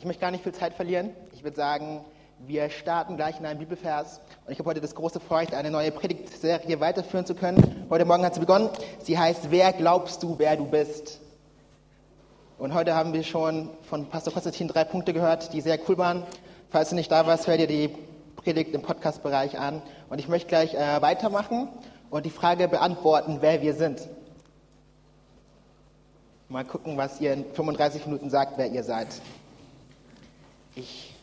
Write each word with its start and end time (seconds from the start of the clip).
Ich 0.00 0.06
möchte 0.06 0.22
gar 0.22 0.30
nicht 0.30 0.42
viel 0.42 0.54
Zeit 0.54 0.72
verlieren. 0.72 1.10
Ich 1.34 1.44
würde 1.44 1.58
sagen, 1.58 2.00
wir 2.38 2.70
starten 2.70 3.18
gleich 3.18 3.38
in 3.38 3.44
einem 3.44 3.58
Bibelvers. 3.58 4.22
Und 4.46 4.52
ich 4.52 4.58
habe 4.58 4.70
heute 4.70 4.80
das 4.80 4.94
große 4.94 5.20
Freude, 5.20 5.58
eine 5.58 5.70
neue 5.70 5.90
Predigtserie 5.90 6.80
weiterführen 6.80 7.26
zu 7.26 7.34
können. 7.34 7.84
Heute 7.90 8.06
Morgen 8.06 8.24
hat 8.24 8.32
sie 8.32 8.40
begonnen. 8.40 8.70
Sie 9.00 9.18
heißt, 9.18 9.50
wer 9.50 9.74
glaubst 9.74 10.22
du, 10.22 10.38
wer 10.38 10.56
du 10.56 10.64
bist? 10.64 11.20
Und 12.56 12.72
heute 12.72 12.94
haben 12.94 13.12
wir 13.12 13.22
schon 13.24 13.68
von 13.90 14.06
Pastor 14.06 14.32
Konstantin 14.32 14.68
drei 14.68 14.84
Punkte 14.84 15.12
gehört, 15.12 15.52
die 15.52 15.60
sehr 15.60 15.78
cool 15.86 15.98
waren. 15.98 16.22
Falls 16.70 16.88
du 16.88 16.94
nicht 16.94 17.12
da 17.12 17.26
warst, 17.26 17.46
hör 17.46 17.58
dir 17.58 17.66
die 17.66 17.90
Predigt 18.36 18.74
im 18.74 18.80
Podcast-Bereich 18.80 19.58
an. 19.58 19.82
Und 20.08 20.18
ich 20.18 20.28
möchte 20.28 20.48
gleich 20.48 20.72
äh, 20.72 21.02
weitermachen 21.02 21.68
und 22.08 22.24
die 22.24 22.30
Frage 22.30 22.68
beantworten, 22.68 23.40
wer 23.42 23.60
wir 23.60 23.74
sind. 23.74 24.08
Mal 26.48 26.64
gucken, 26.64 26.96
was 26.96 27.20
ihr 27.20 27.34
in 27.34 27.44
35 27.52 28.06
Minuten 28.06 28.30
sagt, 28.30 28.56
wer 28.56 28.68
ihr 28.68 28.82
seid. 28.82 29.08
Ich 30.76 31.16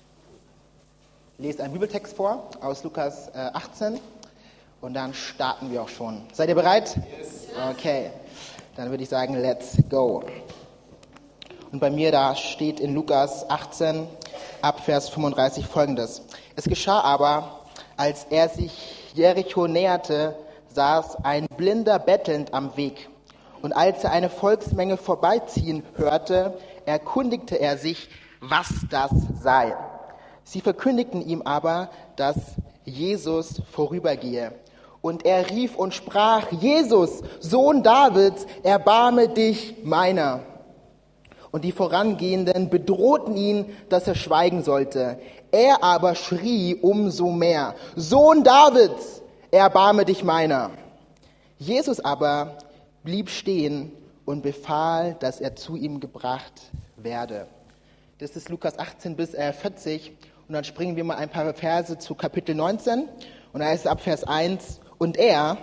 lese 1.38 1.64
einen 1.64 1.72
Bibeltext 1.72 2.18
vor 2.18 2.50
aus 2.60 2.84
Lukas 2.84 3.30
äh, 3.30 3.38
18 3.54 3.98
und 4.82 4.94
dann 4.94 5.14
starten 5.14 5.72
wir 5.72 5.84
auch 5.84 5.90
schon. 5.90 6.22
Seid 6.34 6.50
ihr 6.50 6.56
bereit? 6.56 6.98
Yes. 7.18 7.48
Okay, 7.72 8.12
dann 8.76 8.90
würde 8.90 9.04
ich 9.04 9.10
sagen, 9.10 9.36
let's 9.36 9.78
go. 9.90 10.24
Und 11.72 11.80
bei 11.80 11.90
mir 11.90 12.12
da 12.12 12.36
steht 12.36 12.82
in 12.82 12.94
Lukas 12.94 13.50
18 13.50 14.06
ab 14.62 14.82
Vers 14.82 15.08
35 15.10 15.66
folgendes. 15.66 16.24
Es 16.58 16.66
geschah 16.66 17.00
aber, 17.00 17.62
als 17.96 18.26
er 18.30 18.50
sich 18.50 19.14
Jericho 19.14 19.68
näherte, 19.68 20.36
saß 20.74 21.24
ein 21.24 21.48
Blinder 21.56 22.00
bettelnd 22.00 22.54
am 22.54 22.76
Weg. 22.76 23.08
Und 23.62 23.72
als 23.72 24.04
er 24.04 24.12
eine 24.12 24.30
Volksmenge 24.30 24.98
vorbeiziehen 24.98 25.84
hörte, 25.96 26.60
erkundigte 26.86 27.56
er 27.56 27.78
sich, 27.78 28.10
was 28.42 28.70
das 28.90 29.12
sei. 29.42 29.76
Sie 30.44 30.62
verkündigten 30.62 31.22
ihm 31.22 31.42
aber, 31.42 31.90
dass 32.16 32.38
Jesus 32.86 33.62
vorübergehe. 33.72 34.54
Und 35.02 35.26
er 35.26 35.50
rief 35.50 35.76
und 35.76 35.94
sprach, 35.94 36.52
Jesus, 36.52 37.22
Sohn 37.40 37.84
Davids, 37.84 38.46
erbarme 38.64 39.30
dich 39.30 39.76
meiner. 39.84 40.42
Und 41.52 41.64
die 41.64 41.72
Vorangehenden 41.72 42.70
bedrohten 42.70 43.36
ihn, 43.36 43.66
dass 43.90 44.08
er 44.08 44.16
schweigen 44.16 44.64
sollte. 44.64 45.20
Er 45.52 45.84
aber 45.84 46.16
schrie 46.16 46.76
umso 46.76 47.32
mehr, 47.32 47.76
Sohn 47.96 48.44
Davids, 48.44 49.22
erbarme 49.52 50.06
dich 50.06 50.24
meiner. 50.24 50.72
Jesus 51.58 52.00
aber 52.00 52.58
blieb 53.04 53.30
stehen 53.30 53.92
und 54.26 54.44
befahl, 54.44 55.16
dass 55.20 55.40
er 55.40 55.56
zu 55.56 55.76
ihm 55.76 56.00
gebracht 56.00 56.54
werde. 56.98 57.48
Das 58.20 58.36
ist 58.36 58.50
Lukas 58.50 58.80
18 58.80 59.16
bis 59.16 59.36
40. 59.36 60.12
Und 60.48 60.54
dann 60.56 60.64
springen 60.64 60.96
wir 60.96 61.04
mal 61.04 61.18
ein 61.18 61.30
paar 61.30 61.54
Verse 61.54 62.00
zu 62.00 62.16
Kapitel 62.16 62.56
19. 62.56 63.08
Und 63.54 63.60
da 63.60 63.72
ist 63.72 63.86
ab 63.86 64.02
Vers 64.02 64.24
1. 64.24 64.80
Und 64.98 65.18
er, 65.18 65.58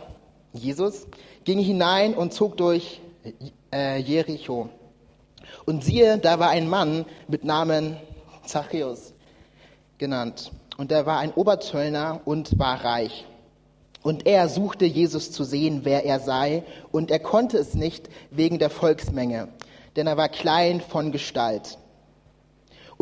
Jesus, 0.53 1.09
ging 1.43 1.59
hinein 1.59 2.15
und 2.15 2.33
zog 2.33 2.57
durch 2.57 3.01
äh, 3.73 3.99
Jericho. 3.99 4.69
Und 5.67 5.83
siehe, 5.83 6.19
da 6.19 6.39
war 6.39 6.51
ein 6.51 6.69
Mann 6.69 7.07
mit 7.27 7.43
Namen 7.43 7.97
Zachäus 8.47 9.15
genannt. 9.99 10.53
Und 10.77 10.93
er 10.93 11.07
war 11.07 11.19
ein 11.19 11.33
Oberzöllner 11.33 12.21
und 12.25 12.57
war 12.57 12.85
reich. 12.85 13.27
Und 14.05 14.27
er 14.27 14.49
suchte 14.49 14.85
Jesus 14.85 15.33
zu 15.33 15.43
sehen, 15.43 15.81
wer 15.83 16.05
er 16.05 16.21
sei, 16.21 16.63
und 16.93 17.11
er 17.11 17.19
konnte 17.19 17.59
es 17.59 17.75
nicht 17.75 18.09
wegen 18.31 18.61
der 18.61 18.71
Volksmenge, 18.71 19.49
denn 19.97 20.07
er 20.07 20.17
war 20.17 20.29
klein 20.29 20.81
von 20.81 21.11
Gestalt. 21.11 21.79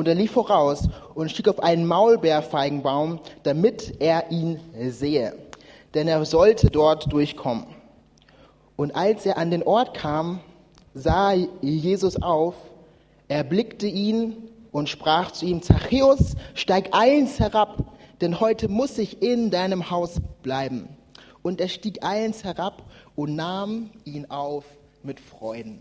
Und 0.03 0.09
er 0.09 0.17
lief 0.17 0.33
voraus 0.33 0.89
und 1.15 1.31
stieg 1.31 1.47
auf 1.47 1.63
einen 1.63 1.87
Maulbeerfeigenbaum, 1.87 3.21
damit 3.45 4.01
er 4.01 4.33
ihn 4.33 4.59
sehe, 4.89 5.33
denn 5.95 6.09
er 6.09 6.25
sollte 6.25 6.71
dort 6.71 7.13
durchkommen. 7.13 7.67
Und 8.75 8.97
als 8.97 9.25
er 9.27 9.39
an 9.39 9.53
den 9.53 9.63
Ort 9.63 9.95
kam, 9.95 10.41
sah 10.93 11.35
Jesus 11.61 12.21
auf, 12.21 12.57
erblickte 13.29 13.87
ihn 13.87 14.51
und 14.73 14.89
sprach 14.89 15.31
zu 15.31 15.47
ihm, 15.47 15.63
Zachäus, 15.63 16.35
steig 16.55 16.89
eins 16.91 17.39
herab, 17.39 17.85
denn 18.21 18.41
heute 18.41 18.67
muss 18.67 18.99
ich 18.99 19.23
in 19.23 19.53
deinem 19.53 19.89
Haus 19.89 20.17
bleiben. 20.43 20.89
Und 21.45 21.61
er 21.61 21.69
stieg 21.69 22.03
eins 22.05 22.43
herab 22.43 22.83
und 23.15 23.37
nahm 23.37 23.91
ihn 24.05 24.29
auf 24.33 24.65
mit 25.05 25.21
Freuden. 25.21 25.81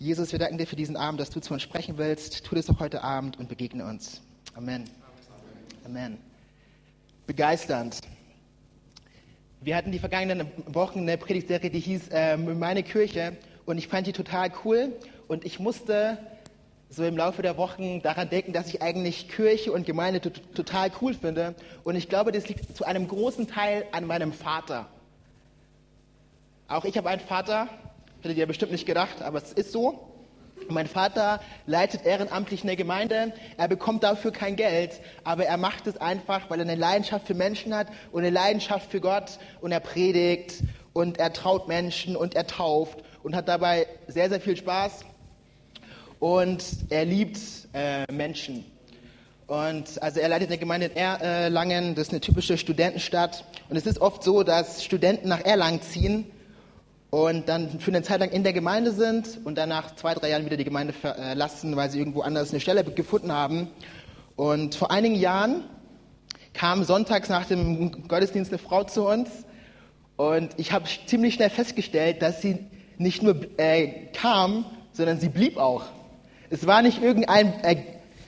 Jesus, 0.00 0.30
wir 0.30 0.38
danken 0.38 0.58
dir 0.58 0.66
für 0.68 0.76
diesen 0.76 0.96
Abend, 0.96 1.18
dass 1.18 1.30
du 1.30 1.40
zu 1.40 1.52
uns 1.52 1.62
sprechen 1.62 1.98
willst. 1.98 2.44
Tu 2.44 2.54
das 2.54 2.70
auch 2.70 2.78
heute 2.78 3.02
Abend 3.02 3.36
und 3.36 3.48
begegne 3.48 3.84
uns. 3.84 4.22
Amen. 4.54 4.84
Amen. 5.84 6.18
Begeisternd. 7.26 8.02
Wir 9.60 9.74
hatten 9.74 9.90
die 9.90 9.98
vergangenen 9.98 10.46
Wochen 10.66 11.00
eine 11.00 11.18
Predigtserie, 11.18 11.70
die 11.70 11.80
hieß 11.80 12.10
äh, 12.12 12.36
Meine 12.36 12.84
Kirche 12.84 13.36
und 13.66 13.76
ich 13.76 13.88
fand 13.88 14.06
die 14.06 14.12
total 14.12 14.52
cool 14.64 14.92
und 15.26 15.44
ich 15.44 15.58
musste 15.58 16.16
so 16.90 17.04
im 17.04 17.16
Laufe 17.16 17.42
der 17.42 17.56
Wochen 17.56 18.00
daran 18.00 18.30
denken, 18.30 18.52
dass 18.52 18.68
ich 18.68 18.80
eigentlich 18.80 19.28
Kirche 19.28 19.72
und 19.72 19.84
Gemeinde 19.84 20.20
total 20.20 20.92
cool 21.02 21.12
finde 21.12 21.56
und 21.82 21.96
ich 21.96 22.08
glaube, 22.08 22.30
das 22.30 22.48
liegt 22.48 22.76
zu 22.76 22.84
einem 22.84 23.08
großen 23.08 23.48
Teil 23.48 23.84
an 23.90 24.06
meinem 24.06 24.32
Vater. 24.32 24.86
Auch 26.68 26.84
ich 26.84 26.96
habe 26.96 27.08
einen 27.08 27.20
Vater, 27.20 27.68
Hättet 28.20 28.36
ihr 28.36 28.46
bestimmt 28.46 28.72
nicht 28.72 28.86
gedacht, 28.86 29.22
aber 29.22 29.38
es 29.38 29.52
ist 29.52 29.70
so. 29.70 30.08
Mein 30.68 30.88
Vater 30.88 31.40
leitet 31.66 32.04
ehrenamtlich 32.04 32.64
eine 32.64 32.74
Gemeinde. 32.74 33.32
Er 33.56 33.68
bekommt 33.68 34.02
dafür 34.02 34.32
kein 34.32 34.56
Geld, 34.56 35.00
aber 35.22 35.46
er 35.46 35.56
macht 35.56 35.86
es 35.86 35.96
einfach, 35.98 36.50
weil 36.50 36.58
er 36.58 36.66
eine 36.66 36.74
Leidenschaft 36.74 37.28
für 37.28 37.34
Menschen 37.34 37.74
hat 37.74 37.86
und 38.10 38.22
eine 38.22 38.30
Leidenschaft 38.30 38.90
für 38.90 39.00
Gott 39.00 39.38
und 39.60 39.70
er 39.70 39.78
predigt 39.78 40.64
und 40.92 41.18
er 41.18 41.32
traut 41.32 41.68
Menschen 41.68 42.16
und 42.16 42.34
er 42.34 42.46
tauft 42.46 42.98
und 43.22 43.36
hat 43.36 43.46
dabei 43.46 43.86
sehr, 44.08 44.28
sehr 44.28 44.40
viel 44.40 44.56
Spaß 44.56 45.04
und 46.18 46.64
er 46.90 47.04
liebt 47.04 47.38
äh, 47.72 48.10
Menschen. 48.12 48.64
Und 49.46 50.02
also 50.02 50.18
er 50.18 50.28
leitet 50.28 50.48
eine 50.48 50.58
Gemeinde 50.58 50.86
in 50.88 50.96
Erlangen, 50.96 51.94
das 51.94 52.08
ist 52.08 52.12
eine 52.12 52.20
typische 52.20 52.58
Studentenstadt. 52.58 53.44
Und 53.70 53.76
es 53.76 53.86
ist 53.86 54.00
oft 54.00 54.24
so, 54.24 54.42
dass 54.42 54.84
Studenten 54.84 55.28
nach 55.28 55.40
Erlangen 55.40 55.80
ziehen 55.80 56.30
und 57.10 57.48
dann 57.48 57.80
für 57.80 57.90
eine 57.90 58.02
Zeit 58.02 58.20
lang 58.20 58.30
in 58.30 58.42
der 58.42 58.52
Gemeinde 58.52 58.92
sind 58.92 59.40
und 59.44 59.56
dann 59.56 59.70
nach 59.70 59.94
zwei, 59.96 60.14
drei 60.14 60.30
Jahren 60.30 60.44
wieder 60.44 60.56
die 60.56 60.64
Gemeinde 60.64 60.92
verlassen, 60.92 61.74
weil 61.76 61.90
sie 61.90 61.98
irgendwo 61.98 62.20
anders 62.20 62.50
eine 62.50 62.60
Stelle 62.60 62.84
gefunden 62.84 63.32
haben. 63.32 63.68
Und 64.36 64.74
vor 64.74 64.90
einigen 64.90 65.14
Jahren 65.14 65.64
kam 66.52 66.84
sonntags 66.84 67.28
nach 67.28 67.46
dem 67.46 68.08
Gottesdienst 68.08 68.52
eine 68.52 68.58
Frau 68.58 68.84
zu 68.84 69.08
uns 69.08 69.28
und 70.16 70.50
ich 70.56 70.72
habe 70.72 70.84
ziemlich 71.06 71.34
schnell 71.34 71.50
festgestellt, 71.50 72.22
dass 72.22 72.42
sie 72.42 72.58
nicht 72.98 73.22
nur 73.22 73.36
äh, 73.56 74.08
kam, 74.12 74.66
sondern 74.92 75.20
sie 75.20 75.28
blieb 75.28 75.56
auch. 75.56 75.84
Es 76.50 76.66
war 76.66 76.82
nicht 76.82 77.00
irgendein 77.00 77.62
äh, 77.62 77.76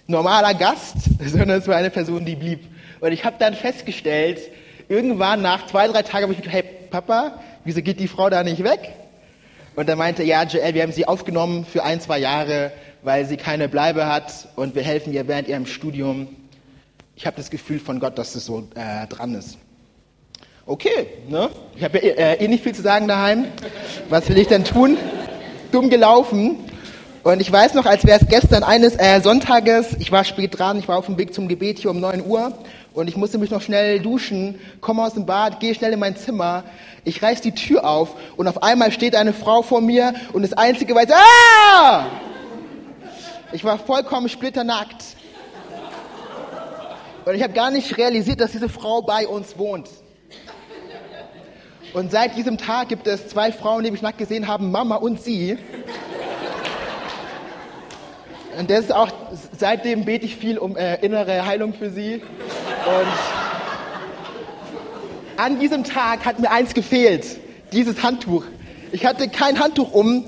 normaler 0.06 0.54
Gast, 0.54 0.96
sondern 1.24 1.58
es 1.58 1.68
war 1.68 1.76
eine 1.76 1.90
Person, 1.90 2.24
die 2.24 2.36
blieb. 2.36 2.60
Und 3.00 3.12
ich 3.12 3.24
habe 3.24 3.36
dann 3.38 3.54
festgestellt, 3.54 4.40
irgendwann 4.88 5.42
nach 5.42 5.66
zwei, 5.66 5.88
drei 5.88 6.02
Tagen 6.02 6.24
habe 6.24 6.32
ich 6.32 6.38
gedacht, 6.38 6.54
hey 6.54 6.64
Papa, 6.90 7.40
wieso 7.64 7.82
geht 7.82 8.00
die 8.00 8.08
Frau 8.08 8.30
da 8.30 8.42
nicht 8.42 8.64
weg? 8.64 8.92
Und 9.76 9.88
er 9.88 9.96
meinte, 9.96 10.22
ja, 10.22 10.42
Joel, 10.42 10.74
wir 10.74 10.82
haben 10.82 10.92
sie 10.92 11.06
aufgenommen 11.06 11.64
für 11.64 11.84
ein, 11.84 12.00
zwei 12.00 12.18
Jahre, 12.18 12.72
weil 13.02 13.26
sie 13.26 13.36
keine 13.36 13.68
Bleibe 13.68 14.06
hat 14.06 14.48
und 14.56 14.74
wir 14.74 14.82
helfen 14.82 15.12
ihr 15.12 15.26
während 15.28 15.48
ihrem 15.48 15.66
Studium. 15.66 16.28
Ich 17.16 17.26
habe 17.26 17.36
das 17.36 17.50
Gefühl 17.50 17.78
von 17.78 18.00
Gott, 18.00 18.18
dass 18.18 18.32
das 18.32 18.44
so 18.44 18.68
äh, 18.74 19.06
dran 19.06 19.34
ist. 19.34 19.58
Okay, 20.66 21.06
ne? 21.28 21.50
ich 21.76 21.82
habe 21.82 21.98
ja 21.98 22.14
äh, 22.14 22.44
eh 22.44 22.48
nicht 22.48 22.62
viel 22.62 22.74
zu 22.74 22.82
sagen 22.82 23.08
daheim. 23.08 23.46
Was 24.08 24.28
will 24.28 24.38
ich 24.38 24.48
denn 24.48 24.64
tun? 24.64 24.96
Dumm 25.72 25.90
gelaufen. 25.90 26.58
Und 27.22 27.40
ich 27.40 27.52
weiß 27.52 27.74
noch, 27.74 27.86
als 27.86 28.06
wäre 28.06 28.18
es 28.20 28.28
gestern 28.28 28.62
eines 28.62 28.96
äh, 28.96 29.20
Sonntages, 29.20 29.96
ich 29.98 30.10
war 30.10 30.24
spät 30.24 30.58
dran, 30.58 30.78
ich 30.78 30.88
war 30.88 30.96
auf 30.96 31.06
dem 31.06 31.18
Weg 31.18 31.34
zum 31.34 31.48
Gebet 31.48 31.78
hier 31.78 31.90
um 31.90 32.00
9 32.00 32.24
Uhr 32.24 32.52
und 32.92 33.08
ich 33.08 33.16
musste 33.16 33.38
mich 33.38 33.50
noch 33.50 33.62
schnell 33.62 34.00
duschen, 34.00 34.58
komme 34.80 35.02
aus 35.02 35.14
dem 35.14 35.26
Bad, 35.26 35.60
gehe 35.60 35.74
schnell 35.74 35.92
in 35.92 36.00
mein 36.00 36.16
Zimmer, 36.16 36.64
ich 37.04 37.22
reiß 37.22 37.40
die 37.40 37.52
Tür 37.52 37.88
auf 37.88 38.16
und 38.36 38.48
auf 38.48 38.62
einmal 38.62 38.92
steht 38.92 39.14
eine 39.14 39.32
Frau 39.32 39.62
vor 39.62 39.80
mir 39.80 40.14
und 40.32 40.42
das 40.42 40.52
Einzige 40.52 40.94
weiß, 40.94 41.08
ah! 41.12 42.06
Ich 43.52 43.64
war 43.64 43.78
vollkommen 43.78 44.28
splitternackt. 44.28 45.16
Und 47.24 47.34
ich 47.34 47.42
habe 47.42 47.52
gar 47.52 47.70
nicht 47.70 47.98
realisiert, 47.98 48.40
dass 48.40 48.52
diese 48.52 48.68
Frau 48.68 49.02
bei 49.02 49.26
uns 49.26 49.58
wohnt. 49.58 49.88
Und 51.92 52.12
seit 52.12 52.36
diesem 52.36 52.56
Tag 52.56 52.88
gibt 52.88 53.06
es 53.06 53.28
zwei 53.28 53.50
Frauen, 53.50 53.82
die 53.82 53.90
mich 53.90 54.02
nackt 54.02 54.18
gesehen 54.18 54.46
haben, 54.46 54.70
Mama 54.70 54.96
und 54.96 55.20
sie. 55.20 55.58
Und 58.56 58.70
das 58.70 58.80
ist 58.80 58.92
auch, 58.92 59.08
seitdem 59.56 60.04
bete 60.04 60.24
ich 60.24 60.36
viel 60.36 60.58
um 60.58 60.76
äh, 60.76 60.96
innere 61.04 61.46
Heilung 61.46 61.74
für 61.74 61.90
sie. 61.90 62.22
Und 62.86 63.06
an 65.36 65.58
diesem 65.58 65.84
Tag 65.84 66.24
hat 66.24 66.38
mir 66.38 66.50
eins 66.50 66.74
gefehlt, 66.74 67.26
dieses 67.72 68.02
Handtuch. 68.02 68.44
Ich 68.92 69.06
hatte 69.06 69.28
kein 69.28 69.58
Handtuch 69.60 69.92
um 69.92 70.26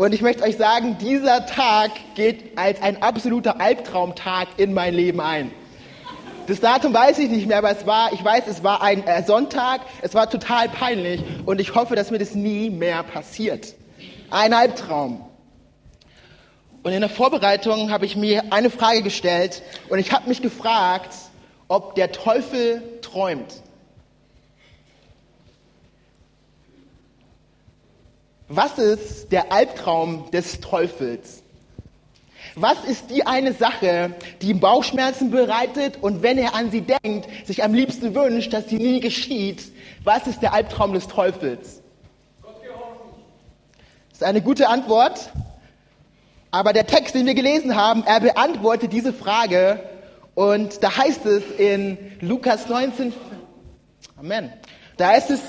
Und 0.00 0.14
ich 0.14 0.22
möchte 0.22 0.44
euch 0.44 0.56
sagen, 0.56 0.96
dieser 1.00 1.44
Tag 1.46 1.90
geht 2.14 2.56
als 2.56 2.80
ein 2.82 3.02
absoluter 3.02 3.60
Albtraumtag 3.60 4.46
in 4.56 4.72
mein 4.72 4.94
Leben 4.94 5.20
ein. 5.20 5.50
Das 6.46 6.60
Datum 6.60 6.94
weiß 6.94 7.18
ich 7.18 7.28
nicht 7.28 7.48
mehr, 7.48 7.58
aber 7.58 7.72
es 7.72 7.84
war, 7.84 8.12
ich 8.12 8.24
weiß, 8.24 8.44
es 8.46 8.62
war 8.62 8.80
ein 8.80 9.04
äh, 9.08 9.24
Sonntag, 9.24 9.80
es 10.00 10.14
war 10.14 10.30
total 10.30 10.68
peinlich 10.68 11.24
und 11.46 11.60
ich 11.60 11.74
hoffe, 11.74 11.96
dass 11.96 12.12
mir 12.12 12.18
das 12.18 12.36
nie 12.36 12.70
mehr 12.70 13.02
passiert. 13.02 13.74
Ein 14.30 14.52
Albtraum. 14.52 15.24
Und 16.84 16.92
in 16.92 17.00
der 17.00 17.10
Vorbereitung 17.10 17.90
habe 17.90 18.06
ich 18.06 18.14
mir 18.14 18.44
eine 18.52 18.70
Frage 18.70 19.02
gestellt 19.02 19.62
und 19.88 19.98
ich 19.98 20.12
habe 20.12 20.28
mich 20.28 20.42
gefragt, 20.42 21.12
ob 21.68 21.94
der 21.94 22.12
Teufel 22.12 22.82
träumt. 23.02 23.62
Was 28.48 28.78
ist 28.78 29.30
der 29.30 29.52
Albtraum 29.52 30.30
des 30.30 30.60
Teufels? 30.60 31.42
Was 32.54 32.82
ist 32.84 33.10
die 33.10 33.26
eine 33.26 33.52
Sache, 33.52 34.14
die 34.40 34.50
ihm 34.50 34.60
Bauchschmerzen 34.60 35.30
bereitet 35.30 35.98
und 36.00 36.22
wenn 36.22 36.38
er 36.38 36.54
an 36.54 36.70
sie 36.70 36.80
denkt, 36.80 37.28
sich 37.46 37.62
am 37.62 37.74
liebsten 37.74 38.14
wünscht, 38.14 38.52
dass 38.54 38.68
sie 38.68 38.78
nie 38.78 39.00
geschieht? 39.00 39.70
Was 40.02 40.26
ist 40.26 40.40
der 40.40 40.54
Albtraum 40.54 40.94
des 40.94 41.08
Teufels? 41.08 41.82
Das 44.08 44.22
ist 44.22 44.24
eine 44.24 44.40
gute 44.40 44.68
Antwort. 44.68 45.30
Aber 46.50 46.72
der 46.72 46.86
Text, 46.86 47.14
den 47.14 47.26
wir 47.26 47.34
gelesen 47.34 47.76
haben, 47.76 48.02
er 48.06 48.20
beantwortet 48.20 48.92
diese 48.92 49.12
Frage 49.12 49.80
und 50.38 50.84
da 50.84 50.96
heißt 50.96 51.26
es 51.26 51.42
in 51.58 51.98
Lukas 52.20 52.68
19, 52.68 53.12
Amen. 54.16 54.52
Da 54.96 55.08
heißt 55.08 55.30
es 55.30 55.40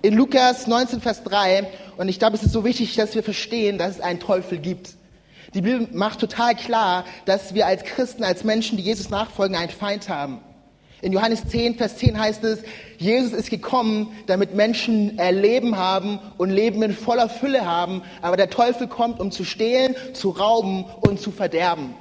in 0.00 0.14
Lukas 0.14 0.68
19, 0.68 1.00
Vers 1.00 1.24
3, 1.24 1.66
und 1.96 2.08
ich 2.08 2.20
glaube, 2.20 2.36
es 2.36 2.44
ist 2.44 2.52
so 2.52 2.64
wichtig, 2.64 2.94
dass 2.94 3.16
wir 3.16 3.24
verstehen, 3.24 3.78
dass 3.78 3.96
es 3.96 4.00
einen 4.00 4.20
Teufel 4.20 4.58
gibt. 4.58 4.90
Die 5.54 5.60
Bibel 5.60 5.88
macht 5.90 6.20
total 6.20 6.54
klar, 6.54 7.04
dass 7.24 7.52
wir 7.54 7.66
als 7.66 7.82
Christen, 7.82 8.22
als 8.22 8.44
Menschen, 8.44 8.76
die 8.76 8.84
Jesus 8.84 9.10
nachfolgen, 9.10 9.56
einen 9.56 9.70
Feind 9.70 10.08
haben. 10.08 10.40
In 11.02 11.12
Johannes 11.12 11.44
10, 11.48 11.74
Vers 11.74 11.96
10 11.96 12.16
heißt 12.16 12.44
es, 12.44 12.60
Jesus 12.96 13.32
ist 13.32 13.50
gekommen, 13.50 14.12
damit 14.28 14.54
Menschen 14.54 15.18
Erleben 15.18 15.76
haben 15.76 16.20
und 16.36 16.50
Leben 16.50 16.80
in 16.84 16.94
voller 16.94 17.28
Fülle 17.28 17.66
haben, 17.66 18.02
aber 18.22 18.36
der 18.36 18.50
Teufel 18.50 18.86
kommt, 18.86 19.18
um 19.18 19.32
zu 19.32 19.42
stehlen, 19.42 19.96
zu 20.12 20.30
rauben 20.30 20.84
und 20.84 21.18
zu 21.18 21.32
verderben. 21.32 21.96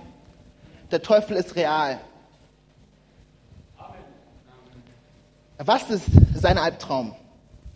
Der 0.92 1.02
Teufel 1.02 1.36
ist 1.36 1.56
real. 1.56 2.00
Was 5.58 5.90
ist 5.90 6.06
sein 6.36 6.60
Albtraum? 6.60 7.16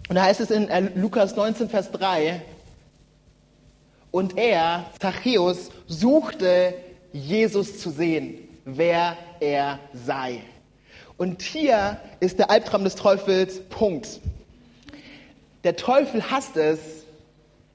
Und 0.08 0.16
da 0.16 0.24
heißt 0.24 0.40
es 0.40 0.52
in 0.52 0.70
äh, 0.70 0.92
Lukas 0.94 1.36
19, 1.36 1.68
Vers 1.68 1.92
3, 1.92 2.42
und 4.12 4.38
er, 4.38 4.86
Zachäus, 5.00 5.72
suchte 5.88 6.76
Jesus 7.12 7.80
zu 7.80 7.90
sehen, 7.90 8.48
wer 8.66 9.18
er 9.40 9.80
sei. 9.94 10.42
Und 11.18 11.42
hier 11.42 11.98
ist 12.20 12.38
der 12.38 12.52
Albtraum 12.52 12.84
des 12.84 12.96
Teufels, 12.96 13.62
Punkt. 13.70 14.20
Der 15.64 15.76
Teufel 15.76 16.30
hasst 16.30 16.58
es, 16.58 16.80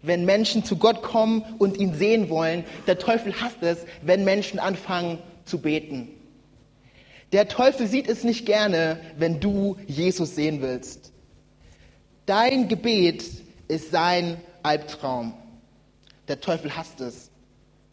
wenn 0.02 0.24
Menschen 0.24 0.62
zu 0.62 0.76
Gott 0.76 1.02
kommen 1.02 1.42
und 1.58 1.78
ihn 1.78 1.94
sehen 1.94 2.28
wollen. 2.28 2.64
Der 2.86 2.98
Teufel 2.98 3.40
hasst 3.40 3.62
es, 3.62 3.78
wenn 4.02 4.24
Menschen 4.24 4.58
anfangen 4.60 5.18
zu 5.46 5.58
beten. 5.58 6.08
Der 7.32 7.48
Teufel 7.48 7.86
sieht 7.86 8.08
es 8.08 8.24
nicht 8.24 8.46
gerne, 8.46 9.00
wenn 9.18 9.40
du 9.40 9.76
Jesus 9.86 10.34
sehen 10.34 10.62
willst. 10.62 11.12
Dein 12.24 12.68
Gebet 12.68 13.24
ist 13.68 13.90
sein 13.90 14.36
Albtraum. 14.62 15.34
Der 16.28 16.40
Teufel 16.40 16.76
hasst 16.76 17.00
es. 17.00 17.30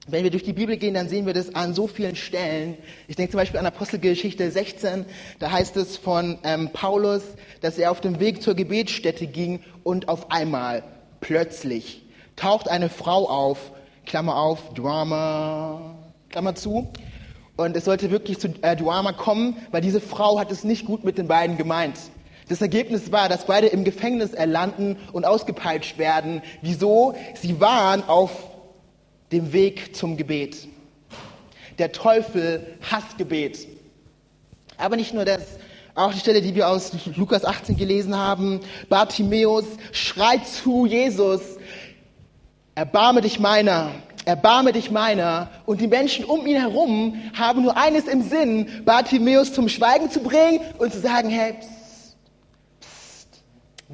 Wenn 0.05 0.23
wir 0.23 0.31
durch 0.31 0.43
die 0.43 0.53
Bibel 0.53 0.75
gehen, 0.75 0.95
dann 0.95 1.07
sehen 1.07 1.25
wir 1.25 1.33
das 1.33 1.55
an 1.55 1.73
so 1.73 1.87
vielen 1.87 2.17
Stellen. 2.17 2.77
Ich 3.07 3.15
denke 3.15 3.31
zum 3.31 3.37
Beispiel 3.37 3.59
an 3.59 3.65
Apostelgeschichte 3.65 4.51
16. 4.51 5.05
Da 5.39 5.49
heißt 5.49 5.77
es 5.77 5.95
von 5.95 6.39
ähm, 6.43 6.71
Paulus, 6.73 7.23
dass 7.61 7.77
er 7.77 7.89
auf 7.89 8.01
dem 8.01 8.19
Weg 8.19 8.41
zur 8.41 8.53
Gebetsstätte 8.53 9.27
ging 9.27 9.61
und 9.83 10.09
auf 10.09 10.29
einmal, 10.29 10.83
plötzlich, 11.21 12.01
taucht 12.35 12.67
eine 12.67 12.89
Frau 12.89 13.29
auf, 13.29 13.71
Klammer 14.05 14.35
auf, 14.35 14.73
Drama, 14.73 15.95
Klammer 16.29 16.55
zu. 16.55 16.91
Und 17.55 17.77
es 17.77 17.85
sollte 17.85 18.09
wirklich 18.09 18.39
zu 18.39 18.49
äh, 18.61 18.75
Drama 18.75 19.11
kommen, 19.11 19.57
weil 19.71 19.81
diese 19.81 20.01
Frau 20.01 20.39
hat 20.39 20.51
es 20.51 20.63
nicht 20.63 20.85
gut 20.85 21.03
mit 21.03 21.17
den 21.17 21.27
beiden 21.27 21.57
gemeint. 21.57 21.97
Das 22.49 22.61
Ergebnis 22.61 23.11
war, 23.11 23.29
dass 23.29 23.45
beide 23.45 23.67
im 23.67 23.83
Gefängnis 23.83 24.33
erlanden 24.33 24.97
und 25.13 25.25
ausgepeitscht 25.25 25.97
werden. 25.97 26.41
Wieso? 26.61 27.15
Sie 27.35 27.59
waren 27.61 28.03
auf 28.07 28.31
dem 29.31 29.53
Weg 29.53 29.95
zum 29.95 30.17
Gebet. 30.17 30.67
Der 31.79 31.91
Teufel 31.91 32.77
hasst 32.91 33.17
Gebet. 33.17 33.67
Aber 34.77 34.95
nicht 34.95 35.13
nur 35.13 35.25
das, 35.25 35.41
auch 35.95 36.11
die 36.11 36.19
Stelle, 36.19 36.41
die 36.41 36.55
wir 36.55 36.67
aus 36.67 36.91
Lukas 37.15 37.45
18 37.45 37.77
gelesen 37.77 38.17
haben. 38.17 38.59
Bartimäus 38.89 39.65
schreit 39.91 40.47
zu 40.47 40.85
Jesus, 40.85 41.41
erbarme 42.75 43.21
dich 43.21 43.39
meiner, 43.39 43.91
erbarme 44.25 44.71
dich 44.71 44.91
meiner. 44.91 45.49
Und 45.65 45.81
die 45.81 45.87
Menschen 45.87 46.25
um 46.25 46.45
ihn 46.45 46.59
herum 46.59 47.21
haben 47.33 47.63
nur 47.63 47.77
eines 47.77 48.05
im 48.05 48.21
Sinn, 48.21 48.83
Bartimäus 48.85 49.53
zum 49.53 49.69
Schweigen 49.69 50.09
zu 50.09 50.19
bringen 50.19 50.59
und 50.77 50.93
zu 50.93 50.99
sagen, 50.99 51.29
hey, 51.29 51.53
pst, 51.53 51.73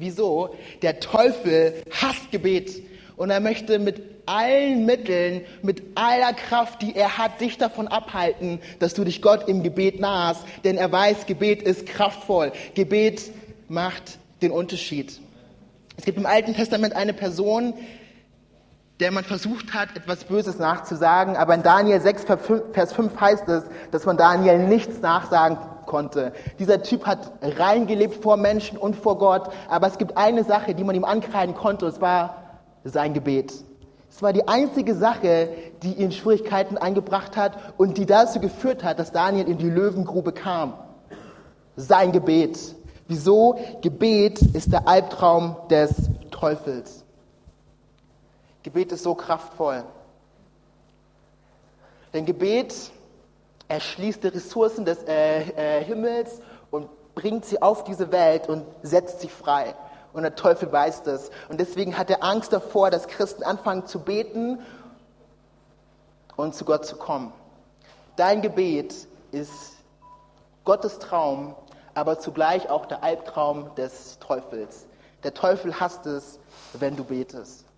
Wieso? 0.00 0.54
Der 0.80 0.98
Teufel 0.98 1.82
hasst 1.90 2.30
Gebet 2.30 2.82
und 3.16 3.28
er 3.28 3.40
möchte 3.40 3.78
mit 3.78 4.02
allen 4.24 4.86
Mitteln, 4.86 5.42
mit 5.62 5.82
aller 5.94 6.32
Kraft, 6.32 6.80
die 6.80 6.96
er 6.96 7.18
hat, 7.18 7.40
dich 7.40 7.58
davon 7.58 7.86
abhalten, 7.86 8.60
dass 8.78 8.94
du 8.94 9.04
dich 9.04 9.20
Gott 9.20 9.46
im 9.46 9.62
Gebet 9.62 10.00
nahst. 10.00 10.44
Denn 10.64 10.78
er 10.78 10.90
weiß, 10.90 11.26
Gebet 11.26 11.62
ist 11.62 11.84
kraftvoll. 11.84 12.52
Gebet 12.74 13.30
macht 13.68 14.18
den 14.40 14.52
Unterschied. 14.52 15.20
Es 15.98 16.06
gibt 16.06 16.16
im 16.16 16.24
Alten 16.24 16.54
Testament 16.54 16.94
eine 16.94 17.12
Person, 17.12 17.74
der 19.00 19.10
man 19.10 19.24
versucht 19.24 19.72
hat, 19.72 19.96
etwas 19.96 20.24
Böses 20.24 20.58
nachzusagen, 20.58 21.36
aber 21.36 21.54
in 21.54 21.62
Daniel 21.62 22.00
6, 22.00 22.26
Vers 22.72 22.92
5 22.92 23.18
heißt 23.18 23.48
es, 23.48 23.64
dass 23.90 24.04
man 24.04 24.18
Daniel 24.18 24.58
nichts 24.58 25.00
nachsagen 25.00 25.56
konnte. 25.86 26.32
Dieser 26.58 26.82
Typ 26.82 27.06
hat 27.06 27.32
reingelebt 27.40 28.22
vor 28.22 28.36
Menschen 28.36 28.76
und 28.76 28.94
vor 28.94 29.18
Gott, 29.18 29.50
aber 29.68 29.86
es 29.86 29.96
gibt 29.96 30.18
eine 30.18 30.44
Sache, 30.44 30.74
die 30.74 30.84
man 30.84 30.94
ihm 30.94 31.04
ankreiden 31.04 31.54
konnte, 31.54 31.86
es 31.86 32.00
war 32.00 32.60
sein 32.84 33.14
Gebet. 33.14 33.52
Es 34.10 34.22
war 34.22 34.32
die 34.32 34.46
einzige 34.46 34.94
Sache, 34.94 35.48
die 35.82 35.94
ihn 35.94 36.12
Schwierigkeiten 36.12 36.76
eingebracht 36.76 37.36
hat 37.36 37.56
und 37.78 37.96
die 37.96 38.06
dazu 38.06 38.38
geführt 38.38 38.84
hat, 38.84 38.98
dass 38.98 39.12
Daniel 39.12 39.48
in 39.48 39.56
die 39.56 39.70
Löwengrube 39.70 40.32
kam. 40.32 40.74
Sein 41.76 42.12
Gebet. 42.12 42.58
Wieso? 43.08 43.58
Gebet 43.80 44.42
ist 44.42 44.72
der 44.72 44.86
Albtraum 44.86 45.56
des 45.70 46.10
Teufels. 46.30 47.04
Gebet 48.62 48.92
ist 48.92 49.02
so 49.02 49.14
kraftvoll. 49.14 49.84
Denn 52.12 52.26
Gebet 52.26 52.74
erschließt 53.68 54.22
die 54.24 54.28
Ressourcen 54.28 54.84
des 54.84 55.02
äh, 55.04 55.78
äh, 55.78 55.84
Himmels 55.84 56.40
und 56.70 56.88
bringt 57.14 57.44
sie 57.44 57.62
auf 57.62 57.84
diese 57.84 58.10
Welt 58.12 58.48
und 58.48 58.64
setzt 58.82 59.20
sie 59.20 59.28
frei. 59.28 59.74
Und 60.12 60.22
der 60.22 60.34
Teufel 60.34 60.70
weiß 60.72 61.04
das. 61.04 61.30
Und 61.48 61.60
deswegen 61.60 61.96
hat 61.96 62.10
er 62.10 62.24
Angst 62.24 62.52
davor, 62.52 62.90
dass 62.90 63.06
Christen 63.06 63.44
anfangen 63.44 63.86
zu 63.86 64.00
beten 64.00 64.58
und 66.36 66.54
zu 66.54 66.64
Gott 66.64 66.84
zu 66.84 66.96
kommen. 66.96 67.32
Dein 68.16 68.42
Gebet 68.42 68.94
ist 69.30 69.52
Gottes 70.64 70.98
Traum, 70.98 71.54
aber 71.94 72.18
zugleich 72.18 72.68
auch 72.68 72.86
der 72.86 73.04
Albtraum 73.04 73.74
des 73.76 74.18
Teufels. 74.18 74.86
Der 75.22 75.32
Teufel 75.32 75.78
hasst 75.78 76.06
es, 76.06 76.40
wenn 76.72 76.96
du 76.96 77.04
betest. 77.04 77.69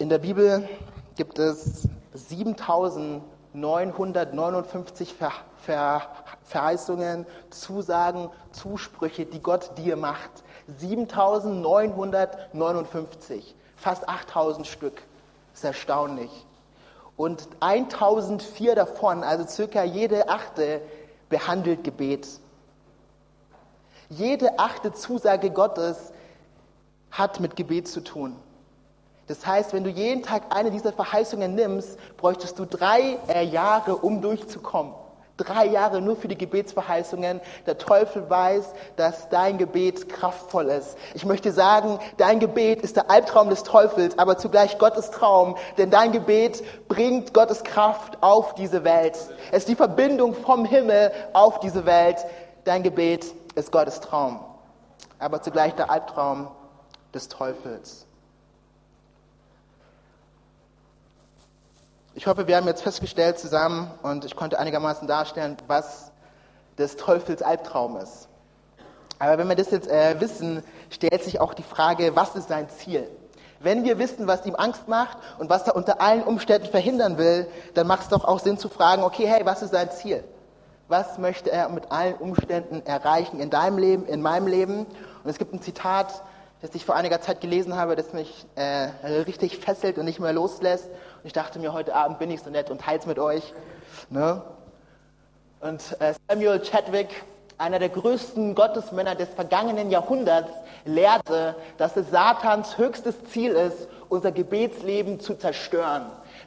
In 0.00 0.08
der 0.08 0.18
Bibel 0.18 0.68
gibt 1.16 1.40
es 1.40 1.88
7959 2.14 5.12
Ver 5.12 5.32
Ver 5.56 6.02
Verheißungen, 6.44 7.26
Zusagen, 7.50 8.30
Zusprüche, 8.52 9.26
die 9.26 9.42
Gott 9.42 9.76
dir 9.76 9.96
macht. 9.96 10.30
7959, 10.68 13.56
fast 13.74 14.08
8000 14.08 14.68
Stück. 14.68 15.02
Das 15.50 15.62
ist 15.62 15.64
erstaunlich. 15.64 16.30
Und 17.16 17.48
1004 17.58 18.76
davon, 18.76 19.24
also 19.24 19.48
circa 19.48 19.82
jede 19.82 20.28
achte, 20.28 20.80
behandelt 21.28 21.82
Gebet. 21.82 22.28
Jede 24.10 24.60
achte 24.60 24.92
Zusage 24.92 25.50
Gottes 25.50 26.12
hat 27.10 27.40
mit 27.40 27.56
Gebet 27.56 27.88
zu 27.88 28.00
tun. 28.00 28.36
Das 29.28 29.46
heißt, 29.46 29.74
wenn 29.74 29.84
du 29.84 29.90
jeden 29.90 30.22
Tag 30.22 30.44
eine 30.50 30.70
dieser 30.70 30.92
Verheißungen 30.92 31.54
nimmst, 31.54 31.98
bräuchtest 32.16 32.58
du 32.58 32.64
drei 32.64 33.18
äh, 33.28 33.44
Jahre, 33.44 33.96
um 33.96 34.22
durchzukommen. 34.22 34.94
Drei 35.36 35.66
Jahre 35.66 36.00
nur 36.00 36.16
für 36.16 36.26
die 36.26 36.36
Gebetsverheißungen. 36.36 37.40
Der 37.64 37.78
Teufel 37.78 38.28
weiß, 38.28 38.72
dass 38.96 39.28
dein 39.28 39.56
Gebet 39.56 40.08
kraftvoll 40.08 40.66
ist. 40.70 40.96
Ich 41.14 41.24
möchte 41.24 41.52
sagen, 41.52 42.00
dein 42.16 42.40
Gebet 42.40 42.80
ist 42.80 42.96
der 42.96 43.08
Albtraum 43.08 43.48
des 43.48 43.62
Teufels, 43.62 44.18
aber 44.18 44.36
zugleich 44.36 44.78
Gottes 44.78 45.12
Traum. 45.12 45.56
Denn 45.76 45.90
dein 45.90 46.10
Gebet 46.10 46.64
bringt 46.88 47.34
Gottes 47.34 47.62
Kraft 47.62 48.18
auf 48.20 48.54
diese 48.54 48.82
Welt. 48.82 49.16
Es 49.52 49.58
ist 49.58 49.68
die 49.68 49.76
Verbindung 49.76 50.34
vom 50.34 50.64
Himmel 50.64 51.12
auf 51.34 51.60
diese 51.60 51.86
Welt. 51.86 52.16
Dein 52.64 52.82
Gebet 52.82 53.26
ist 53.54 53.70
Gottes 53.70 54.00
Traum, 54.00 54.40
aber 55.20 55.40
zugleich 55.40 55.74
der 55.76 55.88
Albtraum 55.88 56.48
des 57.14 57.28
Teufels. 57.28 58.07
Ich 62.18 62.26
hoffe, 62.26 62.48
wir 62.48 62.56
haben 62.56 62.66
jetzt 62.66 62.82
festgestellt 62.82 63.38
zusammen 63.38 63.92
und 64.02 64.24
ich 64.24 64.34
konnte 64.34 64.58
einigermaßen 64.58 65.06
darstellen, 65.06 65.56
was 65.68 66.10
des 66.76 66.96
Teufels 66.96 67.42
Albtraum 67.42 67.96
ist. 67.96 68.26
Aber 69.20 69.38
wenn 69.38 69.48
wir 69.48 69.54
das 69.54 69.70
jetzt 69.70 69.86
äh, 69.86 70.20
wissen, 70.20 70.64
stellt 70.90 71.22
sich 71.22 71.38
auch 71.38 71.54
die 71.54 71.62
Frage, 71.62 72.16
was 72.16 72.34
ist 72.34 72.48
sein 72.48 72.68
Ziel? 72.70 73.08
Wenn 73.60 73.84
wir 73.84 74.00
wissen, 74.00 74.26
was 74.26 74.44
ihm 74.46 74.56
Angst 74.56 74.88
macht 74.88 75.16
und 75.38 75.48
was 75.48 75.68
er 75.68 75.76
unter 75.76 76.00
allen 76.00 76.24
Umständen 76.24 76.66
verhindern 76.66 77.18
will, 77.18 77.46
dann 77.74 77.86
macht 77.86 78.02
es 78.02 78.08
doch 78.08 78.24
auch 78.24 78.40
Sinn 78.40 78.58
zu 78.58 78.68
fragen, 78.68 79.04
okay, 79.04 79.28
hey, 79.28 79.46
was 79.46 79.62
ist 79.62 79.70
sein 79.70 79.88
Ziel? 79.92 80.24
Was 80.88 81.18
möchte 81.18 81.52
er 81.52 81.68
mit 81.68 81.92
allen 81.92 82.16
Umständen 82.16 82.84
erreichen 82.84 83.38
in 83.38 83.50
deinem 83.50 83.78
Leben, 83.78 84.06
in 84.06 84.22
meinem 84.22 84.48
Leben? 84.48 84.86
Und 85.22 85.30
es 85.30 85.38
gibt 85.38 85.54
ein 85.54 85.62
Zitat, 85.62 86.24
das 86.60 86.74
ich 86.74 86.84
vor 86.84 86.96
einiger 86.96 87.20
Zeit 87.20 87.40
gelesen 87.40 87.76
habe, 87.76 87.94
das 87.94 88.12
mich 88.12 88.46
äh, 88.56 88.88
richtig 89.06 89.58
fesselt 89.58 89.98
und 89.98 90.04
nicht 90.04 90.20
mehr 90.20 90.32
loslässt. 90.32 90.86
Und 90.86 91.24
ich 91.24 91.32
dachte 91.32 91.58
mir, 91.58 91.72
heute 91.72 91.94
Abend 91.94 92.18
bin 92.18 92.30
ich 92.30 92.42
so 92.42 92.50
nett 92.50 92.70
und 92.70 92.80
teile 92.80 92.98
es 92.98 93.06
mit 93.06 93.18
euch. 93.18 93.54
Ne? 94.10 94.42
Und 95.60 95.96
äh, 96.00 96.14
Samuel 96.28 96.60
Chadwick, 96.60 97.24
einer 97.58 97.78
der 97.78 97.88
größten 97.88 98.54
Gottesmänner 98.54 99.14
des 99.14 99.28
vergangenen 99.30 99.90
Jahrhunderts, 99.90 100.50
lehrte, 100.84 101.56
dass 101.76 101.96
es 101.96 102.10
Satans 102.10 102.78
höchstes 102.78 103.14
Ziel 103.32 103.52
ist, 103.52 103.88
unser 104.08 104.32
Gebetsleben 104.32 105.20
zu 105.20 105.34
zerstören. 105.34 106.06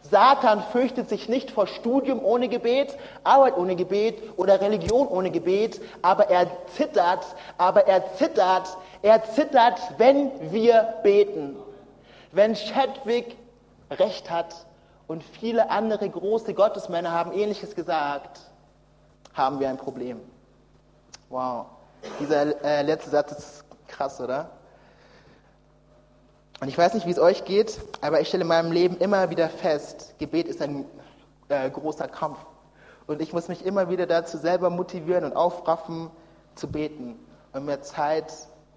Satan 0.09 0.63
fürchtet 0.71 1.09
sich 1.09 1.29
nicht 1.29 1.51
vor 1.51 1.67
Studium 1.67 2.23
ohne 2.23 2.49
Gebet, 2.49 2.97
Arbeit 3.23 3.55
ohne 3.55 3.75
Gebet 3.75 4.15
oder 4.35 4.59
Religion 4.59 5.07
ohne 5.07 5.29
Gebet, 5.29 5.79
aber 6.01 6.29
er 6.29 6.47
zittert, 6.75 7.23
aber 7.57 7.87
er 7.87 8.15
zittert, 8.15 8.77
er 9.01 9.23
zittert, 9.23 9.79
wenn 9.97 10.31
wir 10.51 10.95
beten. 11.03 11.55
Wenn 12.31 12.55
Chadwick 12.55 13.35
recht 13.89 14.29
hat 14.29 14.65
und 15.07 15.23
viele 15.23 15.69
andere 15.69 16.09
große 16.09 16.53
Gottesmänner 16.53 17.11
haben 17.11 17.33
ähnliches 17.33 17.75
gesagt, 17.75 18.39
haben 19.33 19.59
wir 19.59 19.69
ein 19.69 19.77
Problem. 19.77 20.19
Wow, 21.29 21.65
dieser 22.19 22.63
äh, 22.63 22.81
letzte 22.83 23.09
Satz 23.09 23.31
ist 23.31 23.65
krass, 23.87 24.19
oder? 24.21 24.49
Und 26.61 26.67
ich 26.67 26.77
weiß 26.77 26.93
nicht, 26.93 27.07
wie 27.07 27.11
es 27.11 27.19
euch 27.19 27.43
geht, 27.43 27.81
aber 28.01 28.21
ich 28.21 28.27
stelle 28.27 28.41
in 28.41 28.47
meinem 28.47 28.71
Leben 28.71 28.97
immer 28.97 29.29
wieder 29.29 29.49
fest, 29.49 30.13
Gebet 30.19 30.47
ist 30.47 30.61
ein 30.61 30.85
äh, 31.49 31.69
großer 31.69 32.07
Kampf. 32.07 32.37
Und 33.07 33.21
ich 33.21 33.33
muss 33.33 33.47
mich 33.47 33.65
immer 33.65 33.89
wieder 33.89 34.05
dazu 34.05 34.37
selber 34.37 34.69
motivieren 34.69 35.25
und 35.25 35.35
aufraffen, 35.35 36.11
zu 36.55 36.67
beten 36.67 37.17
und 37.53 37.65
mir 37.65 37.81
Zeit 37.81 38.31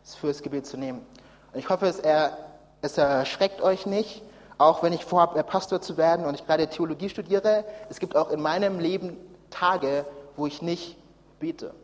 fürs 0.04 0.42
Gebet 0.42 0.66
zu 0.66 0.76
nehmen. 0.76 1.04
Und 1.52 1.58
ich 1.58 1.68
hoffe, 1.68 1.86
es, 1.86 1.98
er, 1.98 2.36
es 2.82 2.98
erschreckt 2.98 3.62
euch 3.62 3.86
nicht, 3.86 4.22
auch 4.58 4.82
wenn 4.82 4.92
ich 4.92 5.04
vorhabe, 5.04 5.42
Pastor 5.42 5.80
zu 5.80 5.96
werden 5.96 6.26
und 6.26 6.34
ich 6.34 6.46
gerade 6.46 6.68
Theologie 6.68 7.08
studiere. 7.08 7.64
Es 7.88 7.98
gibt 7.98 8.16
auch 8.16 8.30
in 8.30 8.40
meinem 8.40 8.78
Leben 8.78 9.16
Tage, 9.50 10.04
wo 10.36 10.46
ich 10.46 10.62
nicht 10.62 10.96
bete. 11.40 11.74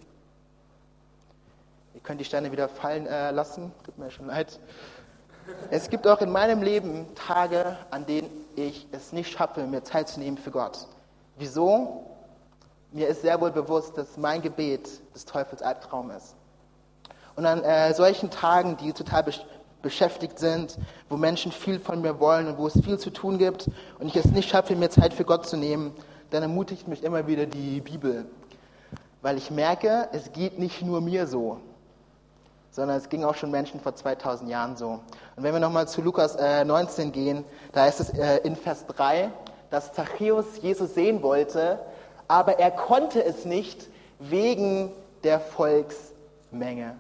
Ihr 1.95 2.01
könnt 2.01 2.21
die 2.21 2.25
Steine 2.25 2.53
wieder 2.53 2.69
fallen 2.69 3.07
äh, 3.07 3.31
lassen, 3.31 3.73
tut 3.85 3.99
mir 3.99 4.11
schon 4.11 4.27
leid. 4.27 4.59
Es 5.71 5.91
gibt 5.91 6.07
auch 6.07 6.21
in 6.21 6.31
meinem 6.31 6.63
Leben 6.63 7.07
Tage, 7.15 7.77
an 7.91 8.07
denen 8.07 8.31
ich 8.57 8.87
es 8.93 9.13
nicht 9.13 9.33
schaffe, 9.33 9.67
mir 9.67 9.83
Zeit 9.83 10.09
zu 10.09 10.21
nehmen 10.21 10.39
für 10.39 10.51
Gott. 10.51 10.87
Wieso? 11.37 12.07
Mir 12.93 13.09
ist 13.09 13.23
sehr 13.23 13.41
wohl 13.41 13.51
bewusst, 13.51 13.97
dass 13.97 14.17
mein 14.17 14.43
Gebet 14.43 14.89
des 15.15 15.25
Teufels 15.25 15.63
Albtraum 15.63 16.11
ist. 16.11 16.37
Und 17.41 17.47
an 17.47 17.65
äh, 17.65 17.95
solchen 17.95 18.29
Tagen, 18.29 18.77
die 18.77 18.93
total 18.93 19.23
besch 19.23 19.41
beschäftigt 19.81 20.39
sind, 20.39 20.77
wo 21.09 21.17
Menschen 21.17 21.53
viel 21.53 21.81
von 21.81 22.03
mir 22.03 22.21
wollen 22.21 22.49
und 22.49 22.59
wo 22.59 22.67
es 22.67 22.75
viel 22.85 22.99
zu 22.99 23.09
tun 23.09 23.39
gibt 23.39 23.71
und 23.99 24.09
ich 24.09 24.17
es 24.17 24.27
nicht 24.27 24.51
schaffe, 24.51 24.77
mir 24.77 24.91
Zeit 24.91 25.15
für 25.15 25.25
Gott 25.25 25.47
zu 25.47 25.57
nehmen, 25.57 25.95
dann 26.29 26.43
ermutigt 26.43 26.87
mich 26.87 27.03
immer 27.03 27.27
wieder 27.27 27.47
die 27.47 27.81
Bibel. 27.81 28.27
Weil 29.23 29.39
ich 29.39 29.51
merke, 29.51 30.11
es 30.13 30.33
geht 30.33 30.59
nicht 30.59 30.83
nur 30.83 31.01
mir 31.01 31.27
so 31.27 31.61
sondern 32.73 32.99
es 32.99 33.09
ging 33.09 33.25
auch 33.25 33.35
schon 33.35 33.51
Menschen 33.51 33.81
vor 33.81 33.95
2000 33.95 34.51
Jahren 34.51 34.77
so. 34.77 35.01
Und 35.35 35.43
wenn 35.43 35.55
wir 35.55 35.61
nochmal 35.61 35.89
zu 35.89 36.03
Lukas 36.03 36.37
äh, 36.37 36.63
19 36.63 37.11
gehen, 37.11 37.45
da 37.73 37.87
ist 37.87 38.01
es 38.01 38.11
äh, 38.11 38.37
in 38.45 38.55
Vers 38.55 38.85
3, 38.87 39.31
dass 39.71 39.95
Zachäus 39.95 40.45
Jesus 40.61 40.93
sehen 40.93 41.23
wollte, 41.23 41.79
aber 42.29 42.59
er 42.59 42.71
konnte 42.71 43.25
es 43.25 43.47
nicht 43.47 43.89
wegen 44.19 44.93
der 45.25 45.41
Volksmenge. 45.41 46.99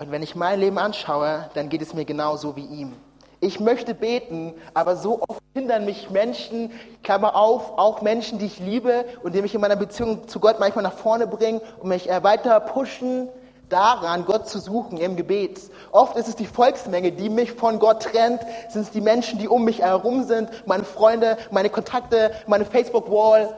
Und 0.00 0.10
wenn 0.10 0.22
ich 0.22 0.34
mein 0.34 0.58
Leben 0.58 0.78
anschaue, 0.78 1.50
dann 1.52 1.68
geht 1.68 1.82
es 1.82 1.92
mir 1.92 2.06
genauso 2.06 2.56
wie 2.56 2.64
ihm. 2.64 2.96
Ich 3.40 3.60
möchte 3.60 3.94
beten, 3.94 4.54
aber 4.72 4.96
so 4.96 5.20
oft 5.28 5.42
hindern 5.52 5.84
mich 5.84 6.08
Menschen, 6.08 6.72
Klammer 7.02 7.36
auf, 7.36 7.78
auch 7.78 8.00
Menschen, 8.00 8.38
die 8.38 8.46
ich 8.46 8.58
liebe 8.60 9.04
und 9.22 9.34
die 9.34 9.42
mich 9.42 9.54
in 9.54 9.60
meiner 9.60 9.76
Beziehung 9.76 10.26
zu 10.26 10.40
Gott 10.40 10.58
manchmal 10.58 10.84
nach 10.84 10.94
vorne 10.94 11.26
bringen 11.26 11.60
und 11.80 11.90
mich 11.90 12.08
weiter 12.08 12.60
pushen, 12.60 13.28
daran, 13.68 14.24
Gott 14.24 14.48
zu 14.48 14.58
suchen 14.58 14.96
im 14.96 15.16
Gebet. 15.16 15.60
Oft 15.92 16.16
ist 16.16 16.28
es 16.28 16.36
die 16.36 16.46
Volksmenge, 16.46 17.12
die 17.12 17.28
mich 17.28 17.52
von 17.52 17.78
Gott 17.78 18.02
trennt. 18.02 18.40
Sind 18.70 18.82
es 18.82 18.90
die 18.90 19.02
Menschen, 19.02 19.38
die 19.38 19.48
um 19.48 19.66
mich 19.66 19.82
herum 19.82 20.24
sind, 20.24 20.48
meine 20.66 20.84
Freunde, 20.84 21.36
meine 21.50 21.68
Kontakte, 21.68 22.32
meine 22.46 22.64
Facebook-Wall. 22.64 23.54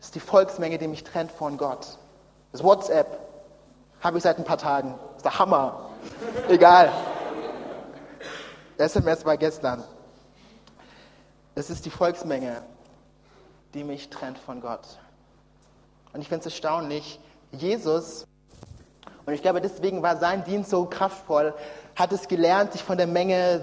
Es 0.00 0.06
ist 0.06 0.14
die 0.14 0.20
Volksmenge, 0.20 0.78
die 0.78 0.88
mich 0.88 1.04
trennt 1.04 1.30
von 1.30 1.58
Gott. 1.58 1.98
Das 2.52 2.64
WhatsApp 2.64 3.18
habe 4.00 4.16
ich 4.16 4.22
seit 4.22 4.38
ein 4.38 4.44
paar 4.44 4.58
Tagen. 4.58 4.94
Der 5.26 5.36
Hammer. 5.40 5.90
Egal. 6.48 6.92
SMS 8.78 9.24
war 9.24 9.36
gestern. 9.36 9.82
Es 11.56 11.68
ist 11.68 11.84
die 11.84 11.90
Volksmenge, 11.90 12.62
die 13.74 13.82
mich 13.82 14.08
trennt 14.08 14.38
von 14.38 14.60
Gott. 14.60 14.86
Und 16.12 16.20
ich 16.20 16.28
finde 16.28 16.42
es 16.42 16.46
erstaunlich, 16.46 17.18
Jesus 17.50 18.24
und 19.26 19.32
ich 19.32 19.42
glaube, 19.42 19.60
deswegen 19.60 20.02
war 20.02 20.16
sein 20.16 20.44
Dienst 20.44 20.70
so 20.70 20.84
kraftvoll, 20.86 21.52
hat 21.96 22.12
es 22.12 22.28
gelernt, 22.28 22.72
sich 22.72 22.82
von 22.84 22.96
der 22.96 23.08
Menge 23.08 23.60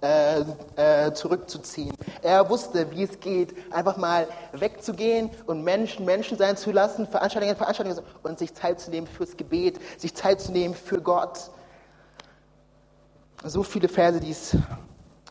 äh, 0.00 0.40
äh, 0.76 1.12
zurückzuziehen. 1.12 1.94
Er 2.22 2.48
wusste, 2.48 2.90
wie 2.92 3.02
es 3.02 3.18
geht, 3.18 3.54
einfach 3.72 3.96
mal 3.96 4.28
wegzugehen 4.52 5.30
und 5.46 5.64
Menschen 5.64 6.04
Menschen 6.04 6.38
sein 6.38 6.56
zu 6.56 6.70
lassen, 6.70 7.08
Veranstaltungen 7.08 7.56
Veranstaltungen 7.56 8.00
und 8.22 8.38
sich 8.38 8.54
Zeit 8.54 8.78
zu 8.78 8.90
nehmen 8.90 9.08
fürs 9.08 9.36
Gebet, 9.36 9.80
sich 9.98 10.14
Zeit 10.14 10.40
zu 10.40 10.52
nehmen 10.52 10.74
für 10.74 11.00
Gott. 11.00 11.50
So 13.44 13.64
viele 13.64 13.88
Verse, 13.88 14.20
die 14.20 14.30
es 14.30 14.56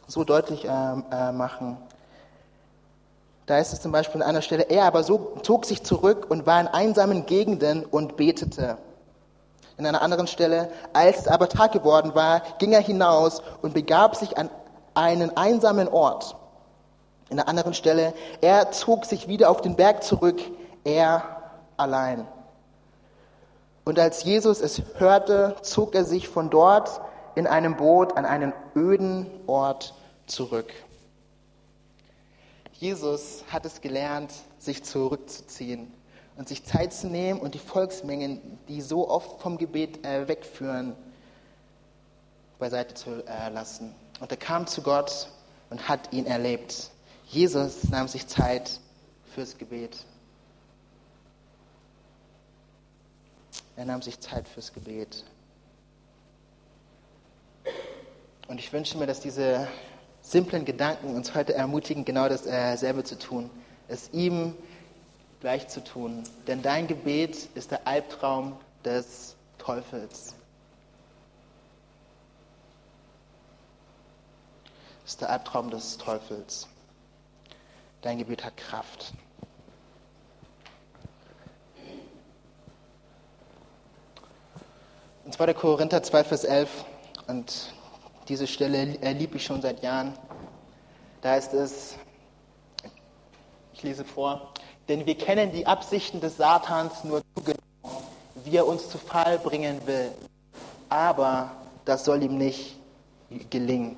so 0.07 0.25
deutlich 0.25 0.65
äh, 0.65 0.69
äh 0.69 1.31
machen. 1.31 1.77
Da 3.45 3.57
ist 3.57 3.71
es 3.71 3.81
zum 3.81 3.91
Beispiel 3.91 4.21
an 4.21 4.29
einer 4.29 4.41
Stelle, 4.41 4.63
er 4.63 4.83
aber 4.83 5.03
so 5.03 5.37
zog 5.43 5.65
sich 5.65 5.83
zurück 5.83 6.27
und 6.29 6.45
war 6.45 6.59
in 6.59 6.67
einsamen 6.67 7.25
Gegenden 7.25 7.85
und 7.85 8.17
betete. 8.17 8.77
In 9.81 9.87
einer 9.87 10.03
anderen 10.03 10.27
Stelle, 10.27 10.69
als 10.93 11.21
es 11.21 11.27
aber 11.27 11.49
Tag 11.49 11.71
geworden 11.71 12.13
war, 12.13 12.43
ging 12.59 12.71
er 12.71 12.81
hinaus 12.81 13.41
und 13.63 13.73
begab 13.73 14.15
sich 14.15 14.37
an 14.37 14.47
einen 14.93 15.35
einsamen 15.35 15.87
Ort. 15.87 16.35
In 17.31 17.39
einer 17.39 17.49
anderen 17.49 17.73
Stelle, 17.73 18.13
er 18.41 18.69
zog 18.69 19.05
sich 19.05 19.27
wieder 19.27 19.49
auf 19.49 19.61
den 19.61 19.75
Berg 19.75 20.03
zurück, 20.03 20.39
er 20.83 21.23
allein. 21.77 22.27
Und 23.83 23.97
als 23.97 24.23
Jesus 24.23 24.61
es 24.61 24.83
hörte, 24.99 25.55
zog 25.63 25.95
er 25.95 26.05
sich 26.05 26.29
von 26.29 26.51
dort 26.51 27.01
in 27.33 27.47
einem 27.47 27.75
Boot 27.75 28.15
an 28.17 28.25
einen 28.25 28.53
öden 28.75 29.25
Ort 29.47 29.95
zurück. 30.27 30.71
Jesus 32.73 33.43
hat 33.51 33.65
es 33.65 33.81
gelernt, 33.81 34.31
sich 34.59 34.83
zurückzuziehen 34.83 35.91
und 36.35 36.47
sich 36.47 36.63
Zeit 36.63 36.93
zu 36.93 37.07
nehmen 37.07 37.39
und 37.39 37.53
die 37.53 37.59
Volksmengen, 37.59 38.59
die 38.67 38.81
so 38.81 39.09
oft 39.09 39.41
vom 39.41 39.57
Gebet 39.57 40.05
äh, 40.05 40.27
wegführen, 40.27 40.95
beiseite 42.59 42.93
zu 42.93 43.25
äh, 43.25 43.49
lassen. 43.49 43.93
Und 44.19 44.31
er 44.31 44.37
kam 44.37 44.67
zu 44.67 44.81
Gott 44.81 45.27
und 45.69 45.87
hat 45.87 46.13
ihn 46.13 46.25
erlebt. 46.25 46.91
Jesus 47.27 47.89
nahm 47.89 48.07
sich 48.07 48.27
Zeit 48.27 48.79
fürs 49.33 49.57
Gebet. 49.57 50.05
Er 53.75 53.85
nahm 53.85 54.01
sich 54.01 54.19
Zeit 54.19 54.47
fürs 54.47 54.73
Gebet. 54.73 55.23
Und 58.47 58.59
ich 58.59 58.71
wünsche 58.73 58.97
mir, 58.97 59.07
dass 59.07 59.21
diese 59.21 59.67
simplen 60.21 60.65
Gedanken 60.65 61.15
uns 61.15 61.33
heute 61.33 61.53
ermutigen, 61.53 62.05
genau 62.05 62.27
dasselbe 62.27 63.03
zu 63.03 63.17
tun. 63.17 63.49
Es 63.87 64.09
ihm 64.11 64.55
gleich 65.41 65.67
zu 65.67 65.83
tun, 65.83 66.23
denn 66.47 66.61
dein 66.61 66.87
Gebet 66.87 67.49
ist 67.55 67.71
der 67.71 67.85
Albtraum 67.87 68.55
des 68.85 69.35
Teufels. 69.57 70.35
Ist 75.05 75.19
der 75.19 75.31
Albtraum 75.31 75.71
des 75.71 75.97
Teufels. 75.97 76.67
Dein 78.01 78.19
Gebet 78.19 78.45
hat 78.45 78.55
Kraft. 78.55 79.13
In 85.25 85.31
2. 85.31 85.53
Korinther 85.53 86.03
2, 86.03 86.23
Vers 86.23 86.43
11, 86.43 86.85
und 87.27 87.73
diese 88.27 88.47
Stelle 88.47 88.85
liebe 89.13 89.37
ich 89.37 89.45
schon 89.45 89.61
seit 89.61 89.81
Jahren, 89.81 90.13
da 91.21 91.31
heißt 91.31 91.53
es, 91.53 91.95
ich 93.81 93.83
lese 93.83 94.05
vor, 94.05 94.53
denn 94.89 95.07
wir 95.07 95.17
kennen 95.17 95.51
die 95.51 95.65
Absichten 95.65 96.21
des 96.21 96.37
Satans 96.37 97.03
nur 97.03 97.21
zu 97.35 97.43
genau, 97.43 98.03
wie 98.43 98.55
er 98.55 98.67
uns 98.67 98.89
zu 98.89 98.99
Fall 98.99 99.39
bringen 99.39 99.81
will. 99.87 100.11
Aber 100.87 101.49
das 101.85 102.05
soll 102.05 102.21
ihm 102.21 102.37
nicht 102.37 102.75
gelingen. 103.49 103.95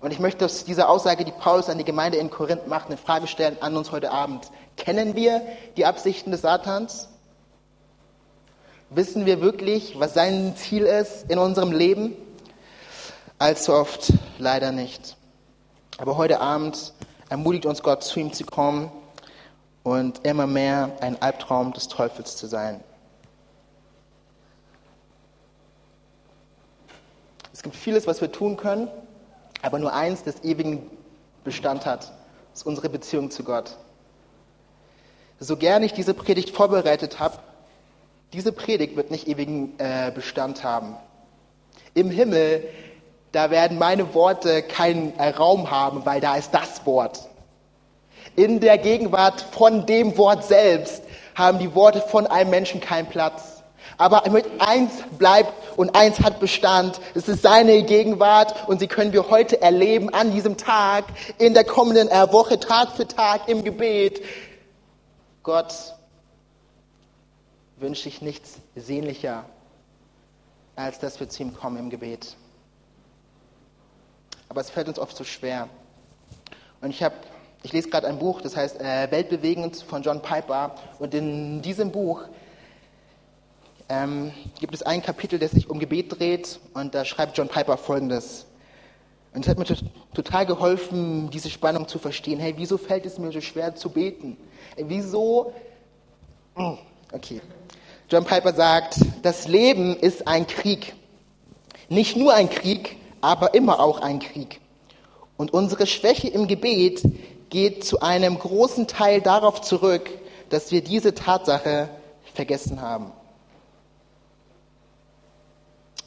Und 0.00 0.12
ich 0.12 0.20
möchte 0.20 0.44
aus 0.44 0.64
dieser 0.64 0.88
Aussage, 0.88 1.24
die 1.24 1.32
Paulus 1.32 1.68
an 1.68 1.78
die 1.78 1.84
Gemeinde 1.84 2.18
in 2.18 2.30
Korinth 2.30 2.68
macht, 2.68 2.86
eine 2.86 2.96
Frage 2.96 3.26
stellen 3.26 3.56
an 3.60 3.76
uns 3.76 3.90
heute 3.90 4.12
Abend. 4.12 4.52
Kennen 4.76 5.16
wir 5.16 5.42
die 5.76 5.84
Absichten 5.84 6.30
des 6.30 6.42
Satans? 6.42 7.08
Wissen 8.90 9.26
wir 9.26 9.40
wirklich, 9.40 9.98
was 9.98 10.14
sein 10.14 10.54
Ziel 10.56 10.84
ist 10.84 11.28
in 11.28 11.38
unserem 11.38 11.72
Leben? 11.72 12.14
Allzu 13.38 13.72
oft 13.72 14.12
leider 14.38 14.70
nicht. 14.70 15.16
Aber 15.98 16.16
heute 16.16 16.40
Abend 16.40 16.92
ermutigt 17.32 17.64
uns 17.64 17.82
Gott, 17.82 18.04
zu 18.04 18.20
ihm 18.20 18.30
zu 18.30 18.44
kommen 18.44 18.92
und 19.84 20.26
immer 20.26 20.46
mehr 20.46 20.98
ein 21.00 21.20
Albtraum 21.22 21.72
des 21.72 21.88
Teufels 21.88 22.36
zu 22.36 22.46
sein. 22.46 22.84
Es 27.54 27.62
gibt 27.62 27.74
vieles, 27.74 28.06
was 28.06 28.20
wir 28.20 28.30
tun 28.30 28.58
können, 28.58 28.88
aber 29.62 29.78
nur 29.78 29.94
eins, 29.94 30.22
das 30.24 30.44
ewigen 30.44 30.90
Bestand 31.42 31.86
hat, 31.86 32.12
ist 32.52 32.66
unsere 32.66 32.90
Beziehung 32.90 33.30
zu 33.30 33.44
Gott. 33.44 33.78
So 35.40 35.56
gern 35.56 35.82
ich 35.82 35.94
diese 35.94 36.12
Predigt 36.12 36.50
vorbereitet 36.50 37.18
habe, 37.18 37.38
diese 38.34 38.52
Predigt 38.52 38.94
wird 38.94 39.10
nicht 39.10 39.26
ewigen 39.26 39.72
äh, 39.78 40.12
Bestand 40.14 40.64
haben. 40.64 40.96
Im 41.94 42.10
Himmel, 42.10 42.68
da 43.32 43.50
werden 43.50 43.78
meine 43.78 44.14
Worte 44.14 44.62
keinen 44.62 45.18
äh, 45.18 45.30
Raum 45.30 45.70
haben, 45.70 46.04
weil 46.04 46.20
da 46.20 46.36
ist 46.36 46.52
das 46.52 46.84
Wort. 46.86 47.28
In 48.36 48.60
der 48.60 48.78
Gegenwart 48.78 49.40
von 49.40 49.86
dem 49.86 50.16
Wort 50.16 50.44
selbst 50.44 51.02
haben 51.34 51.58
die 51.58 51.74
Worte 51.74 52.02
von 52.02 52.26
einem 52.26 52.50
Menschen 52.50 52.80
keinen 52.80 53.08
Platz. 53.08 53.62
Aber 53.98 54.28
mit 54.30 54.46
eins 54.58 54.92
bleibt 55.18 55.52
und 55.76 55.94
eins 55.94 56.20
hat 56.20 56.40
Bestand. 56.40 57.00
Es 57.14 57.28
ist 57.28 57.42
seine 57.42 57.82
Gegenwart 57.82 58.68
und 58.68 58.80
sie 58.80 58.86
können 58.86 59.12
wir 59.12 59.30
heute 59.30 59.60
erleben 59.60 60.12
an 60.12 60.32
diesem 60.32 60.56
Tag, 60.56 61.04
in 61.38 61.54
der 61.54 61.64
kommenden 61.64 62.08
äh, 62.08 62.32
Woche, 62.32 62.58
Tag 62.58 62.92
für 62.92 63.06
Tag 63.06 63.48
im 63.48 63.64
Gebet. 63.64 64.22
Gott 65.42 65.74
wünsche 67.76 68.08
ich 68.08 68.22
nichts 68.22 68.58
sehnlicher, 68.76 69.44
als 70.76 70.98
dass 70.98 71.18
wir 71.18 71.28
zu 71.28 71.42
ihm 71.42 71.54
kommen 71.54 71.78
im 71.78 71.90
Gebet. 71.90 72.36
Aber 74.52 74.60
es 74.60 74.68
fällt 74.68 74.86
uns 74.86 74.98
oft 74.98 75.16
so 75.16 75.24
schwer. 75.24 75.66
Und 76.82 76.90
ich 76.90 77.02
habe 77.02 77.14
ich 77.62 77.72
lese 77.72 77.88
gerade 77.88 78.06
ein 78.06 78.18
Buch, 78.18 78.42
das 78.42 78.54
heißt 78.54 78.82
äh, 78.82 79.10
Weltbewegend 79.10 79.76
von 79.76 80.02
John 80.02 80.20
Piper. 80.20 80.74
Und 80.98 81.14
in 81.14 81.62
diesem 81.62 81.90
Buch 81.90 82.24
ähm, 83.88 84.30
gibt 84.60 84.74
es 84.74 84.82
ein 84.82 85.00
Kapitel, 85.00 85.38
das 85.38 85.52
sich 85.52 85.70
um 85.70 85.78
Gebet 85.78 86.18
dreht. 86.18 86.60
Und 86.74 86.94
da 86.94 87.06
schreibt 87.06 87.38
John 87.38 87.48
Piper 87.48 87.78
Folgendes. 87.78 88.44
Und 89.32 89.46
es 89.46 89.48
hat 89.48 89.58
mir 89.58 89.64
total 90.12 90.44
geholfen, 90.44 91.30
diese 91.30 91.48
Spannung 91.48 91.88
zu 91.88 91.98
verstehen. 91.98 92.38
Hey, 92.38 92.52
wieso 92.58 92.76
fällt 92.76 93.06
es 93.06 93.18
mir 93.18 93.32
so 93.32 93.40
schwer 93.40 93.74
zu 93.74 93.88
beten? 93.88 94.36
Wieso? 94.76 95.54
Hm, 96.56 96.76
okay. 97.10 97.40
John 98.10 98.26
Piper 98.26 98.52
sagt, 98.52 98.98
das 99.22 99.48
Leben 99.48 99.96
ist 99.96 100.28
ein 100.28 100.46
Krieg. 100.46 100.92
Nicht 101.88 102.18
nur 102.18 102.34
ein 102.34 102.50
Krieg, 102.50 102.98
aber 103.22 103.54
immer 103.54 103.80
auch 103.80 104.00
ein 104.00 104.18
Krieg. 104.18 104.60
Und 105.38 105.54
unsere 105.54 105.86
Schwäche 105.86 106.28
im 106.28 106.46
Gebet 106.46 107.02
geht 107.48 107.84
zu 107.84 108.00
einem 108.00 108.38
großen 108.38 108.86
Teil 108.86 109.22
darauf 109.22 109.62
zurück, 109.62 110.10
dass 110.50 110.70
wir 110.70 110.82
diese 110.82 111.14
Tatsache 111.14 111.88
vergessen 112.34 112.82
haben. 112.82 113.12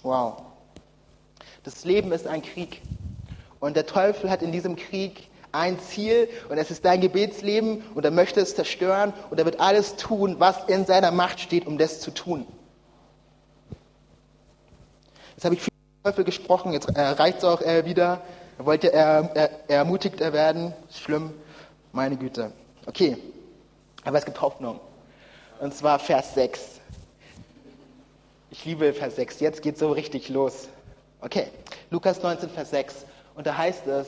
Wow. 0.03 0.43
Das 1.63 1.83
Leben 1.83 2.11
ist 2.11 2.27
ein 2.27 2.43
Krieg. 2.43 2.81
Und 3.59 3.75
der 3.75 3.87
Teufel 3.87 4.29
hat 4.29 4.43
in 4.43 4.51
diesem 4.51 4.75
Krieg 4.75 5.29
ein 5.51 5.79
Ziel 5.79 6.29
und 6.49 6.57
es 6.57 6.69
ist 6.69 6.85
dein 6.85 7.01
Gebetsleben 7.01 7.81
und 7.95 8.05
er 8.05 8.11
möchte 8.11 8.41
es 8.41 8.55
zerstören 8.55 9.13
und 9.31 9.39
er 9.39 9.45
wird 9.45 9.59
alles 9.59 9.95
tun, 9.95 10.35
was 10.37 10.65
in 10.67 10.85
seiner 10.85 11.11
Macht 11.11 11.39
steht, 11.39 11.65
um 11.65 11.77
das 11.77 12.01
zu 12.01 12.11
tun. 12.11 12.45
Jetzt 15.35 15.45
habe 15.45 15.55
ich 15.55 15.61
Teufel 16.05 16.23
gesprochen, 16.23 16.71
jetzt 16.71 16.87
äh, 16.95 17.01
reicht 17.01 17.39
es 17.39 17.43
auch 17.43 17.61
äh, 17.61 17.83
wieder. 17.83 18.21
Er 18.59 18.65
wollte 18.67 18.93
er, 18.93 19.49
ermutigt 19.67 20.19
werden. 20.19 20.71
Schlimm, 20.93 21.33
meine 21.93 22.15
Güte. 22.15 22.51
Okay, 22.85 23.17
aber 24.03 24.19
es 24.19 24.25
gibt 24.25 24.39
Hoffnung. 24.39 24.79
Und 25.59 25.73
zwar 25.73 25.97
Vers 25.97 26.35
6. 26.35 26.79
Ich 28.51 28.65
liebe 28.65 28.93
Vers 28.93 29.15
6. 29.15 29.39
Jetzt 29.39 29.63
geht 29.63 29.79
so 29.79 29.91
richtig 29.91 30.29
los. 30.29 30.67
Okay, 31.21 31.47
Lukas 31.89 32.21
19, 32.21 32.51
Vers 32.51 32.69
6. 32.69 33.07
Und 33.33 33.47
da 33.47 33.57
heißt 33.57 33.87
es, 33.87 34.05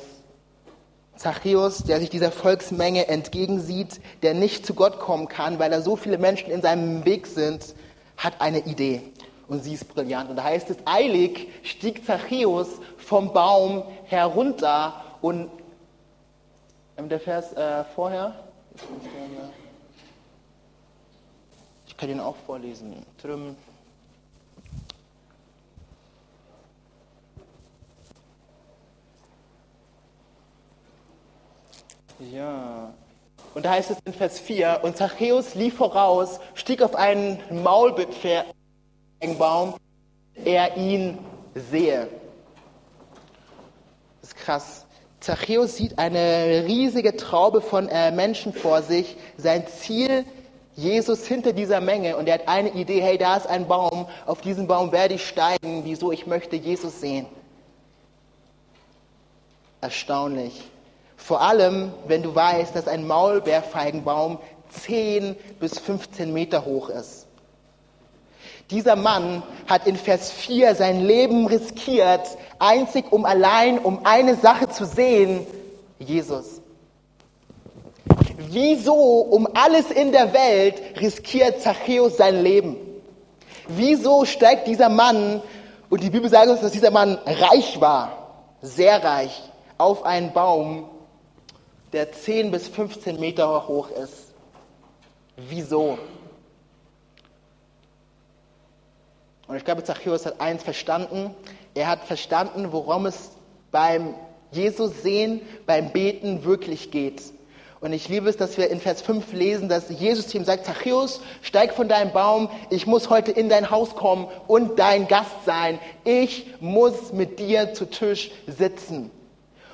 Zachäus, 1.15 1.79
der 1.79 1.99
sich 1.99 2.11
dieser 2.11 2.31
Volksmenge 2.31 3.07
entgegensieht, 3.07 4.01
der 4.21 4.35
nicht 4.35 4.67
zu 4.67 4.75
Gott 4.75 4.99
kommen 4.99 5.29
kann, 5.29 5.57
weil 5.57 5.71
da 5.71 5.81
so 5.81 5.95
viele 5.95 6.19
Menschen 6.19 6.51
in 6.51 6.61
seinem 6.61 7.05
Weg 7.05 7.25
sind, 7.25 7.73
hat 8.17 8.39
eine 8.39 8.59
Idee 8.67 9.01
und 9.47 9.63
sie 9.63 9.73
ist 9.73 9.87
brillant. 9.93 10.29
Und 10.29 10.35
da 10.35 10.43
heißt 10.43 10.69
es, 10.69 10.77
eilig 10.85 11.49
stieg 11.63 12.05
Zachäus 12.05 12.67
vom 12.97 13.33
Baum 13.33 13.83
herunter 14.05 15.03
und 15.21 15.49
ähm, 16.97 17.09
der 17.09 17.19
Vers 17.19 17.53
äh, 17.53 17.83
vorher, 17.95 18.35
ich 21.87 21.97
kann 21.97 22.09
ihn 22.09 22.19
auch 22.19 22.35
vorlesen. 22.45 23.05
Ja. 32.19 32.93
Und 33.53 33.65
da 33.65 33.71
heißt 33.71 33.91
es 33.91 33.97
in 34.05 34.13
Vers 34.13 34.39
4, 34.39 34.81
und 34.83 34.97
Zachäus 34.97 35.55
lief 35.55 35.77
voraus, 35.77 36.39
stieg 36.53 36.81
auf 36.83 36.95
einen 36.95 37.39
Maulbeerpferd 37.63 38.56
Baum, 39.37 39.75
er 40.35 40.77
ihn 40.77 41.17
sehe. 41.55 42.07
Das 44.21 44.31
ist 44.31 44.35
krass. 44.37 44.85
Zachäus 45.19 45.75
sieht 45.75 45.97
eine 45.97 46.63
riesige 46.67 47.17
Traube 47.17 47.61
von 47.61 47.89
äh, 47.89 48.11
Menschen 48.11 48.53
vor 48.53 48.81
sich. 48.81 49.17
Sein 49.37 49.65
Ziel, 49.67 50.25
Jesus 50.75 51.25
hinter 51.25 51.53
dieser 51.53 51.81
Menge. 51.81 52.17
Und 52.17 52.27
er 52.27 52.35
hat 52.35 52.47
eine 52.47 52.69
Idee, 52.69 53.01
hey, 53.01 53.17
da 53.17 53.35
ist 53.35 53.47
ein 53.47 53.67
Baum, 53.67 54.07
auf 54.25 54.41
diesen 54.41 54.67
Baum 54.67 54.91
werde 54.91 55.15
ich 55.15 55.27
steigen. 55.27 55.81
Wieso? 55.83 56.11
Ich 56.11 56.27
möchte 56.27 56.55
Jesus 56.55 57.01
sehen. 57.01 57.25
Erstaunlich. 59.81 60.69
Vor 61.15 61.41
allem, 61.41 61.91
wenn 62.07 62.21
du 62.21 62.33
weißt, 62.33 62.75
dass 62.75 62.87
ein 62.87 63.07
Maulbeerfeigenbaum 63.07 64.37
10 64.69 65.35
bis 65.59 65.79
15 65.79 66.31
Meter 66.31 66.63
hoch 66.65 66.89
ist. 66.89 67.26
Dieser 68.69 68.97
Mann 68.97 69.43
hat 69.67 69.87
in 69.87 69.95
Vers 69.95 70.29
4 70.31 70.75
sein 70.75 71.01
Leben 71.01 71.47
riskiert, 71.47 72.37
einzig 72.59 73.05
um 73.11 73.23
allein, 73.23 73.79
um 73.79 74.05
eine 74.05 74.35
Sache 74.35 74.67
zu 74.67 74.85
sehen, 74.85 75.47
Jesus. 75.99 76.61
Wieso 78.37 78.93
um 78.93 79.47
alles 79.53 79.89
in 79.91 80.11
der 80.11 80.33
Welt 80.33 80.99
riskiert 80.99 81.61
Zachäus 81.61 82.17
sein 82.17 82.43
Leben? 82.43 82.75
Wieso 83.69 84.25
steigt 84.25 84.67
dieser 84.67 84.89
Mann, 84.89 85.41
und 85.89 86.03
die 86.03 86.09
Bibel 86.09 86.29
sagt 86.29 86.49
uns, 86.49 86.61
dass 86.61 86.71
dieser 86.71 86.91
Mann 86.91 87.17
reich 87.25 87.79
war, 87.79 88.33
sehr 88.61 89.01
reich, 89.03 89.43
auf 89.77 90.03
einen 90.03 90.33
Baum, 90.33 90.89
der 91.93 92.11
10 92.11 92.51
bis 92.51 92.67
15 92.67 93.19
Meter 93.19 93.67
hoch 93.67 93.89
ist? 93.91 94.33
Wieso? 95.37 95.97
Und 99.47 99.55
ich 99.55 99.65
glaube, 99.65 99.83
Zachäus 99.83 100.25
hat 100.25 100.41
eins 100.41 100.63
verstanden. 100.63 101.33
Er 101.73 101.87
hat 101.87 102.03
verstanden, 102.05 102.71
worum 102.71 103.05
es 103.05 103.31
beim 103.71 104.13
Jesus 104.51 105.01
sehen, 105.01 105.41
beim 105.65 105.91
Beten 105.91 106.43
wirklich 106.43 106.91
geht. 106.91 107.21
Und 107.79 107.93
ich 107.93 108.09
liebe 108.09 108.27
es, 108.27 108.37
dass 108.37 108.57
wir 108.57 108.69
in 108.69 108.79
Vers 108.79 109.01
5 109.03 109.33
lesen, 109.33 109.69
dass 109.69 109.89
Jesus 109.89 110.33
ihm 110.33 110.45
sagt, 110.45 110.65
Zachäus, 110.65 111.21
steig 111.43 111.73
von 111.73 111.87
deinem 111.87 112.11
Baum, 112.11 112.49
ich 112.71 112.87
muss 112.87 113.09
heute 113.09 113.31
in 113.31 113.49
dein 113.49 113.69
Haus 113.69 113.95
kommen 113.95 114.27
und 114.47 114.79
dein 114.79 115.07
Gast 115.07 115.45
sein. 115.45 115.79
Ich 116.03 116.47
muss 116.59 117.13
mit 117.13 117.39
dir 117.39 117.73
zu 117.73 117.85
Tisch 117.85 118.31
sitzen. 118.47 119.11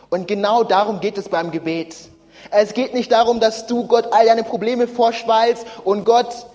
Und 0.10 0.28
genau 0.28 0.64
darum 0.64 1.00
geht 1.00 1.18
es 1.18 1.30
beim 1.30 1.52
Gebet. 1.52 1.96
Es 2.52 2.74
geht 2.74 2.94
nicht 2.94 3.12
darum, 3.12 3.40
dass 3.40 3.68
du 3.68 3.88
Gott 3.88 4.12
all 4.12 4.26
deine 4.26 4.44
Probleme 4.44 4.88
vorschweilst 4.88 5.66
und 5.86 6.04
Gott 6.04 6.46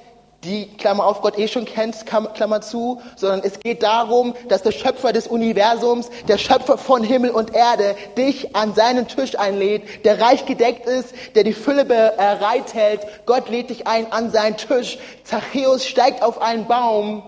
die, 0.44 0.68
Klammer 0.76 1.04
auf, 1.04 1.20
Gott 1.20 1.36
eh 1.36 1.48
schon 1.48 1.64
kennt, 1.64 2.06
Klammer 2.06 2.60
zu, 2.60 3.02
sondern 3.16 3.40
es 3.42 3.58
geht 3.58 3.82
darum, 3.82 4.34
dass 4.48 4.62
der 4.62 4.70
Schöpfer 4.70 5.12
des 5.12 5.26
Universums, 5.26 6.10
der 6.28 6.38
Schöpfer 6.38 6.78
von 6.78 7.02
Himmel 7.02 7.30
und 7.30 7.54
Erde, 7.54 7.96
dich 8.16 8.54
an 8.54 8.74
seinen 8.74 9.08
Tisch 9.08 9.36
einlädt, 9.36 10.04
der 10.04 10.20
reich 10.20 10.46
gedeckt 10.46 10.86
ist, 10.86 11.12
der 11.34 11.42
die 11.42 11.52
Fülle 11.52 11.84
bereithält. 11.84 13.00
Gott 13.26 13.48
lädt 13.48 13.70
dich 13.70 13.88
ein 13.88 14.12
an 14.12 14.30
seinen 14.30 14.56
Tisch. 14.56 14.98
Zachäus 15.24 15.84
steigt 15.84 16.22
auf 16.22 16.40
einen 16.40 16.66
Baum 16.66 17.24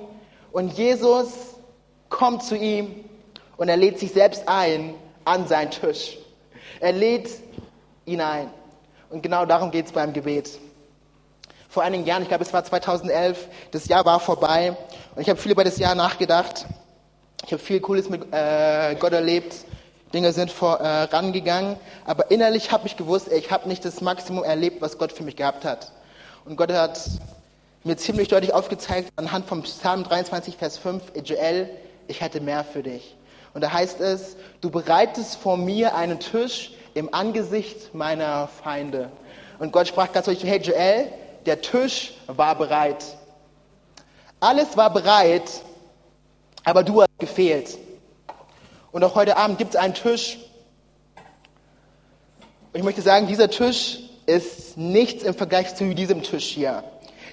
und 0.52 0.78
Jesus 0.78 1.28
kommt 2.10 2.44
zu 2.44 2.56
ihm 2.56 3.04
und 3.56 3.68
er 3.68 3.76
lädt 3.76 3.98
sich 3.98 4.12
selbst 4.12 4.44
ein 4.46 4.94
an 5.24 5.48
seinen 5.48 5.72
Tisch. 5.72 6.16
Er 6.78 6.92
lädt 6.92 7.28
ihn 8.06 8.20
ein. 8.20 8.50
Und 9.10 9.22
genau 9.22 9.44
darum 9.46 9.72
geht 9.72 9.86
es 9.86 9.92
beim 9.92 10.12
Gebet 10.12 10.60
vor 11.70 11.84
einigen 11.84 12.04
Jahren, 12.04 12.22
ich 12.22 12.28
glaube 12.28 12.42
es 12.42 12.52
war 12.52 12.64
2011, 12.64 13.46
das 13.70 13.86
Jahr 13.86 14.04
war 14.04 14.18
vorbei 14.18 14.76
und 15.14 15.22
ich 15.22 15.30
habe 15.30 15.40
viel 15.40 15.52
über 15.52 15.62
das 15.62 15.78
Jahr 15.78 15.94
nachgedacht. 15.94 16.66
Ich 17.46 17.52
habe 17.52 17.62
viel 17.62 17.80
Cooles 17.80 18.10
mit 18.10 18.22
äh, 18.32 18.96
Gott 18.96 19.12
erlebt, 19.12 19.54
Dinge 20.12 20.32
sind 20.32 20.50
vorangegangen, 20.50 21.74
äh, 21.74 21.78
aber 22.04 22.30
innerlich 22.32 22.72
habe 22.72 22.88
ich 22.88 22.96
gewusst, 22.96 23.32
ich 23.32 23.52
habe 23.52 23.68
nicht 23.68 23.84
das 23.84 24.00
Maximum 24.00 24.42
erlebt, 24.42 24.82
was 24.82 24.98
Gott 24.98 25.12
für 25.12 25.22
mich 25.22 25.36
gehabt 25.36 25.64
hat. 25.64 25.92
Und 26.44 26.56
Gott 26.56 26.72
hat 26.72 27.00
mir 27.84 27.96
ziemlich 27.96 28.26
deutlich 28.26 28.52
aufgezeigt 28.52 29.12
anhand 29.14 29.46
vom 29.46 29.62
Psalm 29.62 30.02
23, 30.02 30.56
Vers 30.56 30.76
5, 30.76 31.02
Joel, 31.24 31.70
ich 32.08 32.20
hätte 32.20 32.40
mehr 32.40 32.64
für 32.64 32.82
dich. 32.82 33.16
Und 33.54 33.62
da 33.62 33.72
heißt 33.72 34.00
es, 34.00 34.36
du 34.60 34.70
bereitest 34.70 35.36
vor 35.36 35.56
mir 35.56 35.94
einen 35.94 36.18
Tisch 36.18 36.72
im 36.94 37.14
Angesicht 37.14 37.94
meiner 37.94 38.48
Feinde. 38.48 39.10
Und 39.60 39.72
Gott 39.72 39.86
sprach 39.86 40.12
ganz 40.12 40.26
deutlich, 40.26 40.50
hey 40.50 40.60
Joel, 40.60 41.12
der 41.46 41.60
Tisch 41.60 42.12
war 42.26 42.54
bereit. 42.54 43.04
Alles 44.40 44.76
war 44.76 44.92
bereit, 44.92 45.50
aber 46.64 46.82
du 46.82 47.02
hast 47.02 47.18
gefehlt. 47.18 47.78
Und 48.92 49.04
auch 49.04 49.14
heute 49.14 49.36
Abend 49.36 49.58
gibt 49.58 49.74
es 49.74 49.80
einen 49.80 49.94
Tisch. 49.94 50.38
Und 52.72 52.78
ich 52.78 52.82
möchte 52.82 53.02
sagen, 53.02 53.26
dieser 53.26 53.50
Tisch 53.50 53.98
ist 54.26 54.76
nichts 54.76 55.24
im 55.24 55.34
Vergleich 55.34 55.74
zu 55.74 55.94
diesem 55.94 56.22
Tisch 56.22 56.46
hier. 56.46 56.84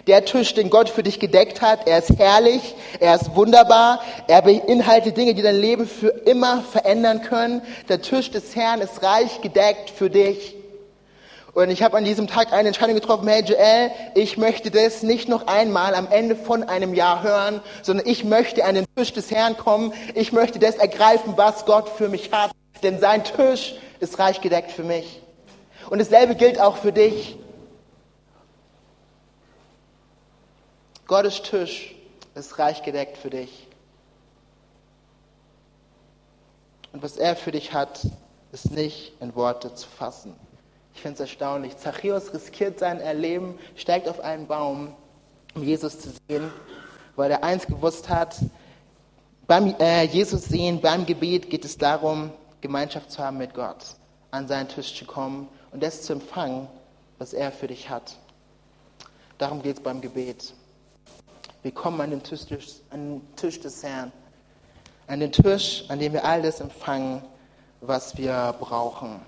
Der 0.07 0.23
Tisch, 0.23 0.53
den 0.53 0.69
Gott 0.69 0.89
für 0.89 1.03
dich 1.03 1.19
gedeckt 1.19 1.61
hat, 1.61 1.87
er 1.87 1.99
ist 1.99 2.17
herrlich, 2.17 2.75
er 2.99 3.15
ist 3.15 3.35
wunderbar, 3.35 4.01
er 4.27 4.41
beinhaltet 4.41 5.17
Dinge, 5.17 5.33
die 5.33 5.41
dein 5.41 5.59
Leben 5.59 5.85
für 5.87 6.07
immer 6.07 6.61
verändern 6.61 7.21
können. 7.21 7.61
Der 7.89 8.01
Tisch 8.01 8.31
des 8.31 8.55
Herrn 8.55 8.79
ist 8.79 9.03
reich 9.03 9.41
gedeckt 9.41 9.89
für 9.89 10.09
dich. 10.09 10.55
Und 11.57 11.71
ich 11.71 11.81
habe 11.81 11.97
an 11.97 12.03
diesem 12.03 12.27
Tag 12.27 12.53
eine 12.53 12.67
Entscheidung 12.67 12.93
getroffen, 12.93 13.27
hey 13.27 13.43
Joel, 13.43 13.89
ich 14.13 14.37
möchte 14.37 14.69
das 14.69 15.01
nicht 15.01 15.27
noch 15.27 15.47
einmal 15.47 15.95
am 15.95 16.05
Ende 16.05 16.35
von 16.35 16.61
einem 16.61 16.93
Jahr 16.93 17.23
hören, 17.23 17.61
sondern 17.81 18.05
ich 18.05 18.23
möchte 18.23 18.63
an 18.63 18.75
den 18.75 18.85
Tisch 18.95 19.11
des 19.11 19.31
Herrn 19.31 19.57
kommen. 19.57 19.91
Ich 20.13 20.31
möchte 20.31 20.59
das 20.59 20.75
ergreifen, 20.75 21.33
was 21.35 21.65
Gott 21.65 21.89
für 21.89 22.09
mich 22.09 22.31
hat. 22.31 22.51
Denn 22.83 22.99
sein 22.99 23.23
Tisch 23.23 23.73
ist 23.99 24.19
reich 24.19 24.41
gedeckt 24.41 24.69
für 24.69 24.83
mich. 24.83 25.19
Und 25.89 25.97
dasselbe 25.97 26.35
gilt 26.35 26.61
auch 26.61 26.77
für 26.77 26.93
dich. 26.93 27.39
Gottes 31.07 31.41
Tisch 31.41 31.95
ist 32.35 32.59
reich 32.59 32.83
gedeckt 32.83 33.17
für 33.17 33.31
dich. 33.31 33.65
Und 36.93 37.01
was 37.01 37.17
er 37.17 37.35
für 37.35 37.51
dich 37.51 37.73
hat, 37.73 38.01
ist 38.51 38.69
nicht 38.69 39.13
in 39.19 39.33
Worte 39.33 39.73
zu 39.73 39.87
fassen. 39.87 40.35
Ich 40.97 41.03
finde 41.03 41.13
es 41.13 41.29
erstaunlich. 41.29 41.77
Zachäus 41.77 42.33
riskiert 42.33 42.79
sein 42.79 42.99
Erleben, 42.99 43.59
steigt 43.75 44.09
auf 44.09 44.19
einen 44.19 44.47
Baum, 44.47 44.95
um 45.53 45.63
Jesus 45.63 45.99
zu 45.99 46.09
sehen, 46.27 46.51
weil 47.15 47.29
er 47.29 47.43
eins 47.43 47.67
gewusst 47.67 48.09
hat, 48.09 48.35
beim 49.45 49.75
äh, 49.77 50.05
Jesus 50.05 50.45
sehen, 50.45 50.81
beim 50.81 51.05
Gebet 51.05 51.51
geht 51.51 51.65
es 51.65 51.77
darum, 51.77 52.31
Gemeinschaft 52.61 53.11
zu 53.11 53.23
haben 53.23 53.37
mit 53.37 53.53
Gott, 53.53 53.85
an 54.31 54.47
seinen 54.47 54.69
Tisch 54.69 54.95
zu 54.97 55.05
kommen 55.05 55.47
und 55.71 55.83
das 55.83 56.01
zu 56.01 56.13
empfangen, 56.13 56.67
was 57.19 57.31
er 57.33 57.51
für 57.51 57.67
dich 57.67 57.91
hat. 57.91 58.17
Darum 59.37 59.61
geht 59.61 59.77
es 59.77 59.83
beim 59.83 60.01
Gebet. 60.01 60.55
Wir 61.61 61.73
kommen 61.73 62.01
an 62.01 62.09
den, 62.09 62.23
Tisch, 62.23 62.41
an 62.89 63.19
den 63.19 63.35
Tisch 63.35 63.59
des 63.59 63.83
Herrn, 63.83 64.11
an 65.05 65.19
den 65.19 65.31
Tisch, 65.31 65.85
an 65.89 65.99
dem 65.99 66.13
wir 66.13 66.25
all 66.25 66.41
das 66.41 66.59
empfangen, 66.59 67.21
was 67.81 68.17
wir 68.17 68.55
brauchen. 68.59 69.21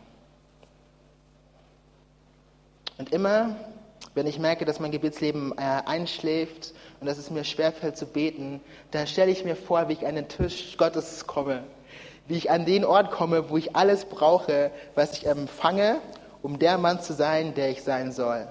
Und 3.00 3.14
immer, 3.14 3.56
wenn 4.14 4.28
ich 4.28 4.40
merke, 4.40 4.66
dass 4.66 4.82
mein 4.82 4.92
Gebetsleben 4.92 5.54
äh, 5.58 5.62
einschläft 5.86 6.74
und 7.00 7.08
dass 7.08 7.18
es 7.18 7.32
mir 7.32 7.46
schwerfällt 7.46 7.96
zu 7.96 8.06
beten, 8.06 8.60
dann 8.92 9.08
stelle 9.08 9.32
ich 9.32 9.46
mir 9.46 9.56
vor, 9.56 9.88
wie 9.88 9.94
ich 9.94 10.06
an 10.06 10.16
den 10.16 10.28
Tisch 10.28 10.76
Gottes 10.78 11.26
komme, 11.26 11.64
wie 12.28 12.36
ich 12.36 12.52
an 12.52 12.66
den 12.66 12.84
Ort 12.84 13.12
komme, 13.12 13.50
wo 13.50 13.56
ich 13.56 13.74
alles 13.74 14.04
brauche, 14.04 14.72
was 14.96 15.14
ich 15.14 15.28
empfange, 15.28 16.02
um 16.42 16.60
der 16.60 16.78
Mann 16.78 17.02
zu 17.02 17.14
sein, 17.14 17.54
der 17.56 17.70
ich 17.70 17.84
sein 17.84 18.12
soll. 18.12 18.46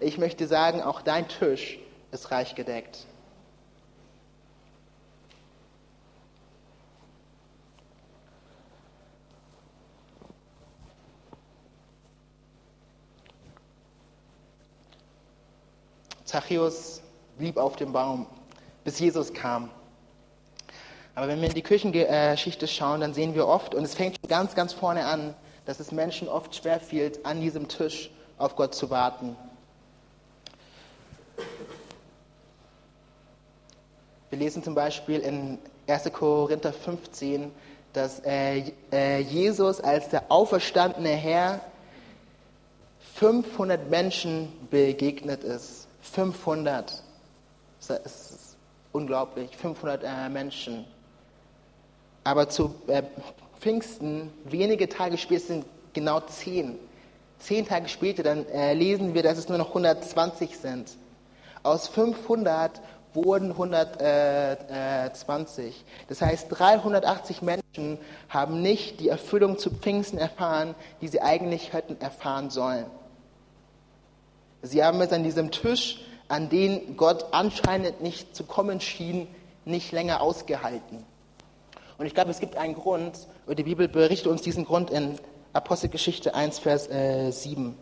Ich 0.00 0.16
möchte 0.16 0.46
sagen, 0.46 0.80
auch 0.80 1.02
dein 1.02 1.28
Tisch 1.28 1.78
ist 2.10 2.30
reich 2.30 2.54
gedeckt. 2.54 3.06
Zachäus 16.30 17.02
blieb 17.38 17.56
auf 17.56 17.74
dem 17.74 17.92
Baum, 17.92 18.26
bis 18.84 19.00
Jesus 19.00 19.32
kam. 19.34 19.68
Aber 21.16 21.26
wenn 21.26 21.40
wir 21.40 21.48
in 21.48 21.54
die 21.54 21.62
Kirchengeschichte 21.62 22.68
schauen, 22.68 23.00
dann 23.00 23.14
sehen 23.14 23.34
wir 23.34 23.48
oft, 23.48 23.74
und 23.74 23.82
es 23.82 23.94
fängt 23.94 24.16
schon 24.20 24.28
ganz, 24.28 24.54
ganz 24.54 24.72
vorne 24.72 25.06
an, 25.06 25.34
dass 25.64 25.80
es 25.80 25.90
Menschen 25.90 26.28
oft 26.28 26.54
schwerfiel, 26.54 27.10
an 27.24 27.40
diesem 27.40 27.66
Tisch 27.66 28.10
auf 28.38 28.54
Gott 28.54 28.76
zu 28.76 28.90
warten. 28.90 29.34
Wir 34.30 34.38
lesen 34.38 34.62
zum 34.62 34.76
Beispiel 34.76 35.18
in 35.18 35.58
1. 35.88 36.12
Korinther 36.12 36.72
15, 36.72 37.50
dass 37.92 38.20
äh, 38.24 38.72
äh, 38.92 39.18
Jesus 39.18 39.80
als 39.80 40.10
der 40.10 40.30
auferstandene 40.30 41.08
Herr 41.08 41.60
500 43.16 43.90
Menschen 43.90 44.52
begegnet 44.70 45.42
ist. 45.42 45.79
500. 46.02 47.02
Das 47.86 48.00
ist 48.00 48.56
unglaublich, 48.92 49.56
500 49.56 50.04
äh, 50.04 50.28
Menschen. 50.28 50.84
Aber 52.24 52.48
zu 52.48 52.74
äh, 52.86 53.02
Pfingsten, 53.58 54.32
wenige 54.44 54.88
Tage 54.88 55.18
später, 55.18 55.46
sind 55.46 55.66
genau 55.92 56.20
10. 56.20 56.78
Zehn 57.38 57.66
Tage 57.66 57.88
später, 57.88 58.22
dann 58.22 58.46
äh, 58.46 58.72
lesen 58.74 59.14
wir, 59.14 59.22
dass 59.22 59.38
es 59.38 59.48
nur 59.48 59.58
noch 59.58 59.68
120 59.68 60.58
sind. 60.58 60.90
Aus 61.62 61.88
500 61.88 62.80
wurden 63.14 63.52
120. 63.52 65.84
Das 66.08 66.22
heißt, 66.22 66.46
380 66.50 67.42
Menschen 67.42 67.98
haben 68.28 68.62
nicht 68.62 69.00
die 69.00 69.08
Erfüllung 69.08 69.58
zu 69.58 69.70
Pfingsten 69.70 70.18
erfahren, 70.18 70.76
die 71.00 71.08
sie 71.08 71.20
eigentlich 71.20 71.72
hätten 71.72 72.00
erfahren 72.00 72.50
sollen. 72.50 72.86
Sie 74.62 74.84
haben 74.84 75.00
es 75.00 75.12
an 75.12 75.24
diesem 75.24 75.50
Tisch, 75.50 76.00
an 76.28 76.48
den 76.48 76.96
Gott 76.96 77.26
anscheinend 77.32 78.02
nicht 78.02 78.36
zu 78.36 78.44
kommen 78.44 78.80
schien, 78.80 79.26
nicht 79.64 79.92
länger 79.92 80.20
ausgehalten. 80.20 81.04
Und 81.98 82.06
ich 82.06 82.14
glaube, 82.14 82.30
es 82.30 82.40
gibt 82.40 82.56
einen 82.56 82.74
Grund, 82.74 83.26
und 83.46 83.58
die 83.58 83.62
Bibel 83.62 83.88
berichtet 83.88 84.28
uns 84.28 84.42
diesen 84.42 84.64
Grund 84.64 84.90
in 84.90 85.18
Apostelgeschichte 85.52 86.34
1, 86.34 86.58
Vers 86.58 86.88
äh, 86.88 87.30
7. 87.30 87.76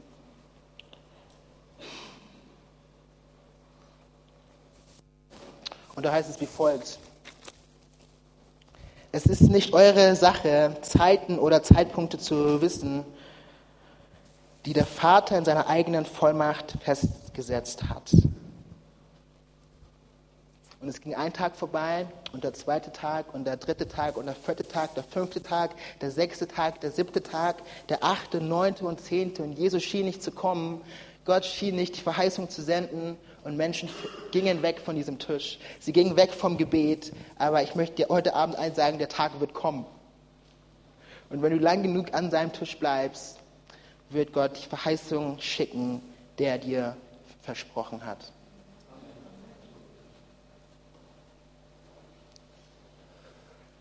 Und 5.95 6.05
da 6.05 6.13
heißt 6.13 6.31
es 6.31 6.41
wie 6.41 6.47
folgt. 6.47 6.99
Es 9.11 9.27
ist 9.27 9.43
nicht 9.43 9.73
eure 9.73 10.15
Sache, 10.17 10.77
Zeiten 10.83 11.39
oder 11.39 11.63
Zeitpunkte 11.63 12.19
zu 12.19 12.61
wissen, 12.61 13.05
die 14.69 14.75
der 14.75 14.85
Vater 14.85 15.39
in 15.39 15.47
seiner 15.47 15.67
eigenen 15.67 16.05
Vollmacht 16.05 16.75
festgesetzt 16.83 17.85
hat. 17.89 18.13
Und 20.83 20.89
es 20.89 21.01
ging 21.01 21.15
ein 21.15 21.33
Tag 21.33 21.57
vorbei 21.57 22.07
und 22.35 22.45
der 22.45 22.53
zweite 22.53 22.93
Tag 22.93 23.33
und 23.33 23.47
der 23.47 23.57
dritte 23.57 23.89
Tag 23.89 24.19
und 24.19 24.27
der 24.27 24.35
vierte 24.35 24.69
Tag, 24.69 24.95
der 24.95 25.05
fünfte 25.05 25.43
Tag, 25.43 25.71
der 26.03 26.11
sechste 26.11 26.47
Tag, 26.47 26.83
der 26.83 26.91
siebte 26.91 27.23
Tag, 27.23 27.63
der 27.89 28.05
achte, 28.05 28.43
neunte 28.43 28.85
und 28.85 29.01
zehnte. 29.01 29.43
Und 29.43 29.59
Jesus 29.59 29.83
schien 29.83 30.05
nicht 30.05 30.23
zu 30.23 30.33
kommen. 30.33 30.83
Gott 31.25 31.47
schien 31.47 31.75
nicht 31.75 31.97
die 31.97 32.03
Verheißung 32.03 32.51
zu 32.51 32.61
senden 32.61 33.17
und 33.45 33.57
Menschen 33.57 33.89
gingen 34.33 34.61
weg 34.61 34.81
von 34.85 34.97
diesem 34.97 35.19
Tisch. 35.19 35.59
Sie 35.81 35.95
gingen 35.95 36.15
weg 36.19 36.35
vom 36.35 36.59
Gebet. 36.59 37.15
Aber 37.39 37.63
ich 37.63 37.75
möchte 37.75 37.97
dir 37.97 38.09
heute 38.11 38.35
Abend 38.35 38.57
eins 38.57 38.77
sagen, 38.77 38.99
der 38.99 39.09
Tag 39.09 39.41
wird 39.41 39.55
kommen. 39.55 39.87
Und 41.31 41.41
wenn 41.41 41.53
du 41.53 41.59
lang 41.59 41.83
genug 41.83 42.13
an 42.13 42.31
seinem 42.31 42.53
Tisch 42.53 42.79
bleibst, 42.79 43.38
wird 44.11 44.33
Gott 44.33 44.57
die 44.57 44.69
Verheißung 44.69 45.41
schicken, 45.41 46.03
der 46.39 46.53
er 46.53 46.59
dir 46.59 46.97
versprochen 47.43 48.05
hat. 48.05 48.33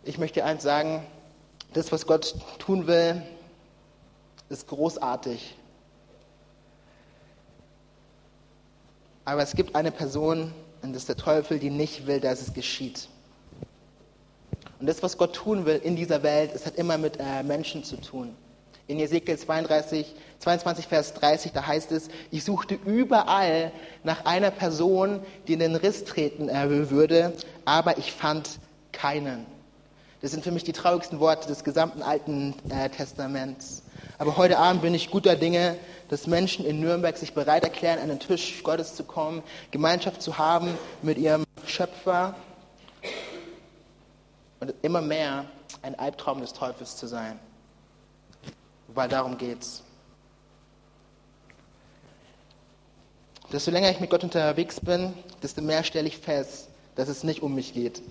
Ich 0.03 0.17
möchte 0.17 0.45
eins 0.45 0.63
sagen, 0.63 1.05
das, 1.73 1.91
was 1.91 2.07
Gott 2.07 2.35
tun 2.59 2.87
will, 2.87 3.21
ist 4.49 4.67
großartig. 4.67 5.55
Aber 9.25 9.43
es 9.43 9.53
gibt 9.53 9.75
eine 9.75 9.91
Person, 9.91 10.53
und 10.81 10.93
das 10.93 11.01
ist 11.03 11.09
der 11.09 11.17
Teufel, 11.17 11.59
die 11.59 11.69
nicht 11.69 12.07
will, 12.07 12.21
dass 12.21 12.41
es 12.41 12.53
geschieht. 12.53 13.09
Und 14.79 14.87
das, 14.87 15.03
was 15.03 15.17
Gott 15.17 15.35
tun 15.35 15.65
will 15.65 15.81
in 15.83 15.97
dieser 15.97 16.23
Welt, 16.23 16.51
es 16.53 16.65
hat 16.65 16.75
immer 16.75 16.97
mit 16.97 17.17
äh, 17.19 17.43
Menschen 17.43 17.83
zu 17.83 17.97
tun. 17.97 18.33
In 18.87 18.99
Ezekiel 19.01 19.37
32, 19.37 20.15
22, 20.39 20.87
Vers 20.87 21.13
30, 21.13 21.51
da 21.51 21.67
heißt 21.67 21.91
es, 21.91 22.07
ich 22.31 22.45
suchte 22.45 22.79
überall 22.85 23.73
nach 24.03 24.25
einer 24.25 24.49
Person, 24.49 25.19
die 25.47 25.53
in 25.53 25.59
den 25.59 25.75
Riss 25.75 26.05
treten 26.05 26.47
äh, 26.47 26.89
würde, 26.89 27.33
aber 27.65 27.97
ich 27.97 28.13
fand 28.13 28.59
keinen. 28.93 29.45
Das 30.21 30.31
sind 30.31 30.43
für 30.43 30.51
mich 30.51 30.63
die 30.63 30.71
traurigsten 30.71 31.19
Worte 31.19 31.49
des 31.49 31.65
gesamten 31.65 32.01
Alten 32.01 32.55
äh, 32.69 32.89
Testaments. 32.89 33.83
Aber 34.19 34.37
heute 34.37 34.57
Abend 34.57 34.81
bin 34.81 34.93
ich 34.95 35.11
guter 35.11 35.35
Dinge, 35.35 35.75
dass 36.09 36.25
Menschen 36.25 36.65
in 36.65 36.79
Nürnberg 36.79 37.17
sich 37.17 37.33
bereit 37.33 37.63
erklären, 37.63 37.99
an 37.99 38.07
den 38.07 38.19
Tisch 38.19 38.63
Gottes 38.63 38.95
zu 38.95 39.03
kommen, 39.03 39.43
Gemeinschaft 39.71 40.21
zu 40.21 40.37
haben 40.37 40.69
mit 41.01 41.17
ihrem 41.17 41.43
Schöpfer 41.65 42.35
und 44.61 44.73
immer 44.81 45.01
mehr 45.01 45.45
ein 45.81 45.99
Albtraum 45.99 46.39
des 46.39 46.53
Teufels 46.53 46.95
zu 46.95 47.05
sein. 47.05 47.37
Weil 48.87 49.09
darum 49.09 49.37
geht's. 49.37 49.83
Desto 53.51 53.71
länger 53.71 53.89
ich 53.89 53.99
mit 53.99 54.09
Gott 54.09 54.23
unterwegs 54.23 54.79
bin, 54.79 55.13
desto 55.41 55.61
mehr 55.61 55.83
stelle 55.83 56.07
ich 56.07 56.17
fest, 56.17 56.67
dass 56.95 57.07
es 57.07 57.23
nicht 57.23 57.41
um 57.41 57.55
mich 57.55 57.73
geht. 57.73 58.01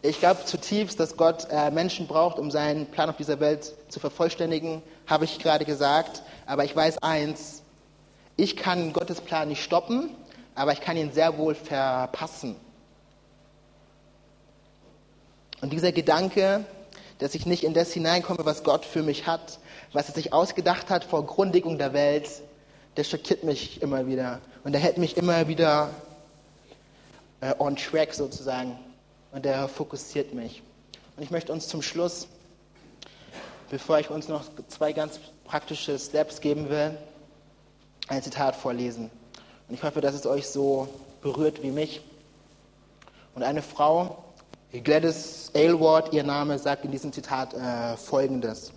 Ich 0.00 0.18
glaube 0.20 0.44
zutiefst, 0.44 1.00
dass 1.00 1.16
Gott 1.16 1.46
äh, 1.50 1.70
Menschen 1.70 2.06
braucht, 2.06 2.38
um 2.38 2.50
seinen 2.50 2.86
Plan 2.86 3.08
auf 3.08 3.16
dieser 3.16 3.40
Welt 3.40 3.74
zu 3.88 4.00
vervollständigen, 4.00 4.82
habe 5.06 5.24
ich 5.24 5.38
gerade 5.38 5.64
gesagt. 5.64 6.22
Aber 6.46 6.64
ich 6.64 6.74
weiß 6.74 7.02
eins, 7.02 7.62
ich 8.36 8.56
kann 8.56 8.92
Gottes 8.92 9.20
Plan 9.20 9.48
nicht 9.48 9.62
stoppen, 9.62 10.10
aber 10.54 10.72
ich 10.72 10.80
kann 10.80 10.96
ihn 10.96 11.12
sehr 11.12 11.38
wohl 11.38 11.54
verpassen. 11.54 12.56
Und 15.60 15.72
dieser 15.72 15.92
Gedanke, 15.92 16.64
dass 17.24 17.34
ich 17.34 17.46
nicht 17.46 17.64
in 17.64 17.72
das 17.72 17.90
hineinkomme, 17.90 18.44
was 18.44 18.64
Gott 18.64 18.84
für 18.84 19.02
mich 19.02 19.26
hat, 19.26 19.58
was 19.94 20.10
er 20.10 20.14
sich 20.14 20.34
ausgedacht 20.34 20.90
hat 20.90 21.04
vor 21.04 21.24
Grundlegung 21.24 21.78
der 21.78 21.94
Welt, 21.94 22.28
der 22.98 23.04
schockiert 23.04 23.44
mich 23.44 23.80
immer 23.80 24.06
wieder. 24.06 24.42
Und 24.62 24.72
der 24.72 24.80
hält 24.82 24.98
mich 24.98 25.16
immer 25.16 25.48
wieder 25.48 25.88
äh, 27.40 27.54
on 27.58 27.76
track 27.76 28.12
sozusagen. 28.12 28.78
Und 29.32 29.46
der 29.46 29.68
fokussiert 29.68 30.34
mich. 30.34 30.62
Und 31.16 31.22
ich 31.22 31.30
möchte 31.30 31.50
uns 31.50 31.66
zum 31.66 31.80
Schluss, 31.80 32.28
bevor 33.70 33.98
ich 33.98 34.10
uns 34.10 34.28
noch 34.28 34.44
zwei 34.68 34.92
ganz 34.92 35.18
praktische 35.46 35.98
Steps 35.98 36.42
geben 36.42 36.68
will, 36.68 36.94
ein 38.08 38.22
Zitat 38.22 38.54
vorlesen. 38.54 39.10
Und 39.66 39.74
ich 39.74 39.82
hoffe, 39.82 40.02
dass 40.02 40.14
es 40.14 40.26
euch 40.26 40.46
so 40.46 40.88
berührt 41.22 41.62
wie 41.62 41.70
mich. 41.70 42.02
Und 43.34 43.44
eine 43.44 43.62
Frau, 43.62 44.22
Gladys 44.82 45.52
Aylward, 45.54 46.12
ihr 46.12 46.24
Name, 46.24 46.58
sagt 46.58 46.84
in 46.84 46.90
diesem 46.90 47.12
Zitat 47.12 47.54
äh, 47.54 47.96
Folgendes. 47.96 48.72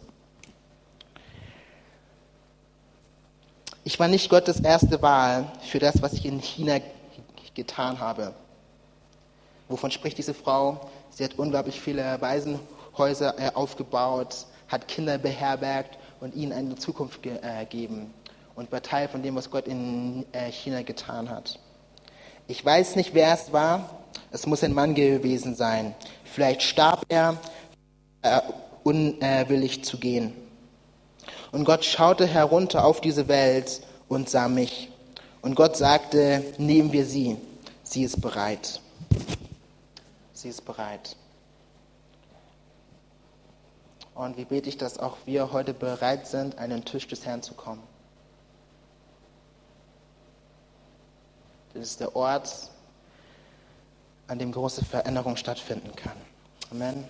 Ich 3.83 3.99
war 3.99 4.07
nicht 4.07 4.29
Gottes 4.29 4.59
erste 4.59 5.01
Wahl 5.01 5.51
für 5.63 5.79
das, 5.79 5.99
was 6.03 6.13
ich 6.13 6.25
in 6.25 6.39
China 6.39 6.79
getan 7.55 7.99
habe. 7.99 8.35
Wovon 9.69 9.89
spricht 9.89 10.19
diese 10.19 10.35
Frau? 10.35 10.87
Sie 11.09 11.23
hat 11.23 11.39
unglaublich 11.39 11.81
viele 11.81 12.21
Waisenhäuser 12.21 13.33
äh, 13.39 13.51
aufgebaut, 13.55 14.45
hat 14.67 14.87
Kinder 14.87 15.17
beherbergt 15.17 15.97
und 16.19 16.35
ihnen 16.35 16.53
eine 16.53 16.75
Zukunft 16.75 17.25
äh, 17.25 17.39
gegeben 17.61 18.13
und 18.53 18.71
war 18.71 18.83
Teil 18.83 19.07
von 19.07 19.23
dem, 19.23 19.35
was 19.35 19.49
Gott 19.49 19.67
in 19.67 20.27
äh, 20.31 20.51
China 20.51 20.83
getan 20.83 21.31
hat. 21.31 21.57
Ich 22.47 22.63
weiß 22.63 22.95
nicht, 22.97 23.15
wer 23.15 23.33
es 23.33 23.51
war, 23.51 24.03
es 24.31 24.45
muss 24.45 24.63
ein 24.63 24.73
Mann 24.73 24.95
gewesen 24.95 25.55
sein. 25.55 25.95
Vielleicht 26.23 26.61
starb 26.61 27.05
er, 27.09 27.37
äh, 28.21 28.41
unwillig 28.83 29.83
zu 29.83 29.97
gehen. 29.97 30.33
Und 31.51 31.65
Gott 31.65 31.85
schaute 31.85 32.25
herunter 32.25 32.85
auf 32.85 33.01
diese 33.01 33.27
Welt 33.27 33.81
und 34.07 34.29
sah 34.29 34.47
mich. 34.47 34.89
Und 35.41 35.55
Gott 35.55 35.77
sagte, 35.77 36.43
nehmen 36.57 36.91
wir 36.91 37.05
sie. 37.05 37.37
Sie 37.83 38.03
ist 38.03 38.21
bereit. 38.21 38.81
Sie 40.33 40.49
ist 40.49 40.65
bereit. 40.65 41.15
Und 44.13 44.37
wie 44.37 44.45
bete 44.45 44.67
ich, 44.67 44.77
dass 44.77 44.97
auch 44.97 45.17
wir 45.25 45.51
heute 45.51 45.73
bereit 45.73 46.27
sind, 46.27 46.57
an 46.57 46.71
den 46.71 46.83
Tisch 46.83 47.07
des 47.07 47.25
Herrn 47.25 47.43
zu 47.43 47.53
kommen. 47.53 47.83
Das 51.73 51.83
ist 51.83 51.99
der 51.99 52.15
Ort, 52.15 52.71
an 54.27 54.39
dem 54.39 54.51
große 54.51 54.83
Veränderung 54.83 55.37
stattfinden 55.37 55.95
kann. 55.95 56.17
Amen. 56.71 57.03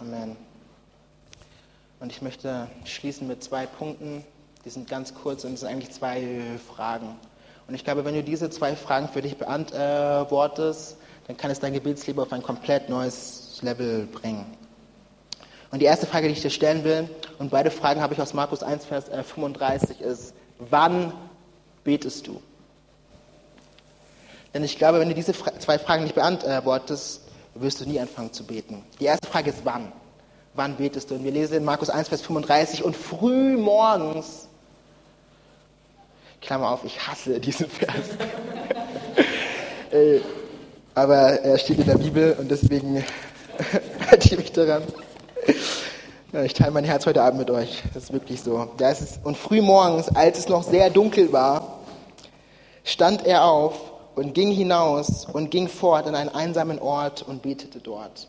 Amen. 0.00 0.36
Und 2.00 2.12
ich 2.12 2.22
möchte 2.22 2.68
schließen 2.84 3.26
mit 3.26 3.42
zwei 3.42 3.66
Punkten. 3.66 4.24
Die 4.64 4.70
sind 4.70 4.88
ganz 4.88 5.14
kurz 5.14 5.44
und 5.44 5.54
es 5.54 5.60
sind 5.60 5.68
eigentlich 5.68 5.92
zwei 5.92 6.42
Fragen. 6.74 7.16
Und 7.66 7.74
ich 7.74 7.84
glaube, 7.84 8.04
wenn 8.04 8.14
du 8.14 8.22
diese 8.22 8.50
zwei 8.50 8.74
Fragen 8.76 9.08
für 9.08 9.22
dich 9.22 9.36
beantwortest, 9.36 10.96
dann 11.26 11.36
kann 11.36 11.50
es 11.50 11.60
dein 11.60 11.72
Gebetsleben 11.74 12.22
auf 12.22 12.32
ein 12.32 12.42
komplett 12.42 12.88
neues 12.88 13.58
Level 13.62 14.06
bringen. 14.06 14.46
Und 15.70 15.80
die 15.80 15.84
erste 15.84 16.06
Frage, 16.06 16.28
die 16.28 16.32
ich 16.32 16.40
dir 16.40 16.50
stellen 16.50 16.82
will, 16.84 17.08
und 17.38 17.50
beide 17.50 17.70
Fragen 17.70 18.00
habe 18.00 18.14
ich 18.14 18.22
aus 18.22 18.32
Markus 18.32 18.62
1, 18.62 18.86
Vers 18.86 19.04
35, 19.08 20.00
äh, 20.00 20.04
ist, 20.04 20.34
wann 20.58 21.12
betest 21.84 22.26
du? 22.26 22.40
Denn 24.54 24.64
ich 24.64 24.78
glaube, 24.78 25.00
wenn 25.00 25.08
du 25.08 25.14
diese 25.14 25.32
zwei 25.32 25.78
Fragen 25.78 26.04
nicht 26.04 26.14
beantwortest, 26.14 27.22
wirst 27.54 27.80
du 27.80 27.84
nie 27.84 28.00
anfangen 28.00 28.32
zu 28.32 28.44
beten. 28.44 28.82
Die 29.00 29.04
erste 29.04 29.28
Frage 29.28 29.50
ist, 29.50 29.60
wann? 29.64 29.92
Wann 30.54 30.76
betest 30.76 31.10
du? 31.10 31.16
Und 31.16 31.24
wir 31.24 31.32
lesen 31.32 31.58
in 31.58 31.64
Markus 31.64 31.90
1, 31.90 32.08
Vers 32.08 32.22
35, 32.22 32.82
und 32.82 32.96
früh 32.96 33.56
morgens, 33.56 34.48
Klammer 36.40 36.70
auf, 36.70 36.84
ich 36.84 37.06
hasse 37.06 37.40
diesen 37.40 37.68
Vers. 37.68 37.90
Äh, 39.90 40.20
aber 40.94 41.40
er 41.40 41.56
steht 41.56 41.78
in 41.78 41.86
der 41.86 41.96
Bibel 41.96 42.36
und 42.38 42.50
deswegen 42.50 43.02
halte 44.10 44.28
ich 44.28 44.36
mich 44.36 44.52
daran. 44.52 44.82
Ich 46.44 46.52
teile 46.52 46.72
mein 46.72 46.84
Herz 46.84 47.06
heute 47.06 47.22
Abend 47.22 47.38
mit 47.38 47.50
euch. 47.50 47.82
Das 47.94 48.02
ist 48.02 48.12
wirklich 48.12 48.42
so. 48.42 48.68
Und 49.24 49.38
früh 49.38 49.62
morgens, 49.62 50.08
als 50.14 50.40
es 50.40 50.48
noch 50.50 50.62
sehr 50.62 50.90
dunkel 50.90 51.32
war, 51.32 51.78
stand 52.84 53.24
er 53.24 53.44
auf 53.44 53.87
und 54.18 54.34
ging 54.34 54.50
hinaus 54.50 55.26
und 55.26 55.50
ging 55.50 55.68
fort 55.68 56.06
an 56.06 56.14
einen 56.14 56.30
einsamen 56.30 56.78
Ort 56.78 57.22
und 57.22 57.42
betete 57.42 57.78
dort. 57.78 58.28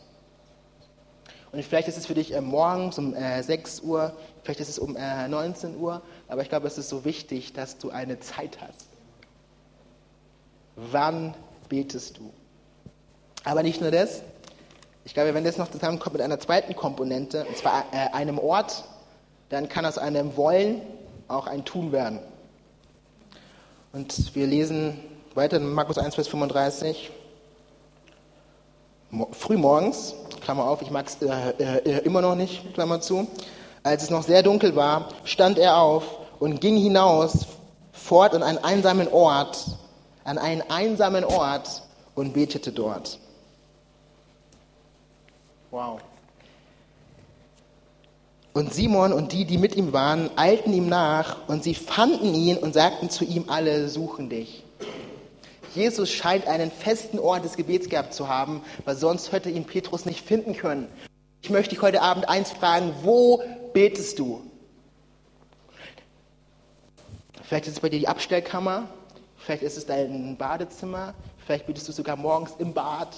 Und 1.51 1.65
vielleicht 1.65 1.87
ist 1.87 1.97
es 1.97 2.05
für 2.05 2.13
dich 2.13 2.33
äh, 2.33 2.41
morgens 2.41 2.99
um 2.99 3.15
äh, 3.15 3.41
6 3.41 3.81
Uhr, 3.81 4.13
vielleicht 4.43 4.59
ist 4.59 4.69
es 4.69 4.77
um 4.77 4.95
äh, 4.95 5.27
19 5.27 5.77
Uhr, 5.77 6.01
aber 6.27 6.43
ich 6.43 6.49
glaube, 6.49 6.67
es 6.67 6.77
ist 6.77 6.89
so 6.89 7.05
wichtig, 7.05 7.53
dass 7.53 7.79
du 7.79 7.89
eine 7.89 8.19
Zeit 8.19 8.59
hast. 8.61 8.85
Wann 10.75 11.33
betest 11.69 12.19
du? 12.19 12.31
Aber 13.43 13.63
nicht 13.63 13.81
nur 13.81 13.89
das. 13.89 14.21
Ich 15.05 15.15
glaube, 15.15 15.33
wenn 15.33 15.43
das 15.43 15.57
noch 15.57 15.71
zusammenkommt 15.71 16.13
mit 16.13 16.21
einer 16.21 16.39
zweiten 16.39 16.75
Komponente, 16.75 17.45
und 17.45 17.57
zwar 17.57 17.85
äh, 17.91 18.13
einem 18.13 18.37
Ort, 18.37 18.83
dann 19.49 19.69
kann 19.69 19.87
aus 19.87 19.97
einem 19.97 20.37
Wollen 20.37 20.81
auch 21.27 21.47
ein 21.47 21.65
Tun 21.65 21.91
werden. 21.91 22.19
Und 23.91 24.35
wir 24.35 24.45
lesen 24.45 24.99
weiter 25.39 25.55
in 25.55 25.73
Markus 25.73 25.97
1, 25.97 26.15
Vers 26.15 26.27
35. 26.27 27.11
Frühmorgens, 29.31 30.13
Klammer 30.41 30.65
auf, 30.65 30.81
ich 30.81 30.91
mag 30.91 31.07
es 31.07 31.15
äh, 31.21 31.51
äh, 31.57 31.99
immer 31.99 32.19
noch 32.19 32.35
nicht, 32.35 32.73
Klammer 32.73 32.99
zu, 32.99 33.25
als 33.81 34.03
es 34.03 34.09
noch 34.09 34.23
sehr 34.23 34.43
dunkel 34.43 34.75
war, 34.75 35.07
stand 35.23 35.57
er 35.57 35.77
auf 35.77 36.03
und 36.39 36.59
ging 36.59 36.75
hinaus 36.75 37.47
fort 37.93 38.35
an 38.35 38.43
einen 38.43 38.57
einsamen 38.57 39.07
Ort, 39.07 39.65
an 40.25 40.37
einen 40.37 40.61
einsamen 40.69 41.23
Ort 41.23 41.83
und 42.15 42.33
betete 42.33 42.73
dort. 42.73 43.17
Wow. 45.71 46.01
Und 48.51 48.73
Simon 48.73 49.13
und 49.13 49.31
die, 49.31 49.45
die 49.45 49.57
mit 49.57 49.77
ihm 49.77 49.93
waren, 49.93 50.31
eilten 50.35 50.73
ihm 50.73 50.89
nach 50.89 51.47
und 51.47 51.63
sie 51.63 51.75
fanden 51.75 52.35
ihn 52.35 52.57
und 52.57 52.73
sagten 52.73 53.09
zu 53.09 53.23
ihm, 53.23 53.45
alle 53.47 53.87
suchen 53.87 54.27
dich. 54.29 54.65
Jesus 55.75 56.09
scheint 56.11 56.47
einen 56.47 56.71
festen 56.71 57.19
Ort 57.19 57.45
des 57.45 57.55
Gebets 57.55 57.89
gehabt 57.89 58.13
zu 58.13 58.27
haben, 58.27 58.61
weil 58.85 58.95
sonst 58.95 59.31
hätte 59.31 59.49
ihn 59.49 59.65
Petrus 59.65 60.05
nicht 60.05 60.25
finden 60.25 60.55
können. 60.55 60.87
Ich 61.41 61.49
möchte 61.49 61.75
dich 61.75 61.81
heute 61.81 62.01
Abend 62.01 62.27
eins 62.27 62.51
fragen, 62.51 62.93
wo 63.03 63.41
betest 63.73 64.19
du? 64.19 64.41
Vielleicht 67.43 67.67
ist 67.67 67.73
es 67.73 67.79
bei 67.79 67.89
dir 67.89 67.99
die 67.99 68.07
Abstellkammer, 68.07 68.87
vielleicht 69.37 69.63
ist 69.63 69.77
es 69.77 69.85
dein 69.85 70.37
Badezimmer, 70.37 71.15
vielleicht 71.45 71.65
betest 71.65 71.87
du 71.87 71.91
sogar 71.91 72.15
morgens 72.15 72.51
im 72.59 72.73
Bad. 72.73 73.15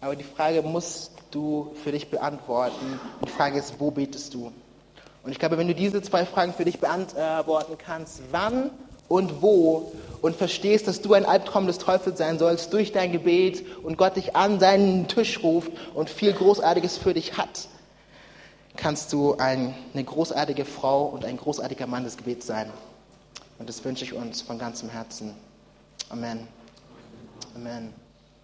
Aber 0.00 0.16
die 0.16 0.24
Frage 0.24 0.62
musst 0.62 1.12
du 1.30 1.74
für 1.82 1.92
dich 1.92 2.08
beantworten. 2.08 3.00
Die 3.26 3.30
Frage 3.30 3.58
ist, 3.58 3.74
wo 3.78 3.90
betest 3.90 4.32
du? 4.32 4.52
Und 5.24 5.32
ich 5.32 5.38
glaube, 5.38 5.58
wenn 5.58 5.68
du 5.68 5.74
diese 5.74 6.00
zwei 6.00 6.24
Fragen 6.24 6.54
für 6.54 6.64
dich 6.64 6.78
beantworten 6.78 7.76
kannst, 7.76 8.22
wann 8.30 8.70
und 9.08 9.42
wo, 9.42 9.92
und 10.20 10.36
verstehst, 10.36 10.86
dass 10.88 11.00
du 11.00 11.14
ein 11.14 11.24
Albtraum 11.24 11.66
des 11.66 11.78
Teufels 11.78 12.18
sein 12.18 12.38
sollst 12.38 12.72
durch 12.72 12.92
dein 12.92 13.12
Gebet 13.12 13.64
und 13.82 13.98
Gott 13.98 14.16
dich 14.16 14.36
an 14.36 14.60
seinen 14.60 15.08
Tisch 15.08 15.42
ruft 15.42 15.72
und 15.94 16.10
viel 16.10 16.32
Großartiges 16.32 16.96
für 16.96 17.14
dich 17.14 17.36
hat, 17.36 17.68
kannst 18.76 19.12
du 19.12 19.36
eine 19.36 19.74
großartige 19.94 20.64
Frau 20.64 21.06
und 21.06 21.24
ein 21.24 21.36
großartiger 21.36 21.86
Mann 21.86 22.04
des 22.04 22.16
Gebets 22.16 22.46
sein. 22.46 22.70
Und 23.58 23.68
das 23.68 23.84
wünsche 23.84 24.04
ich 24.04 24.12
uns 24.12 24.40
von 24.40 24.58
ganzem 24.58 24.88
Herzen. 24.88 25.34
Amen. 26.10 26.46
Amen. 27.54 28.07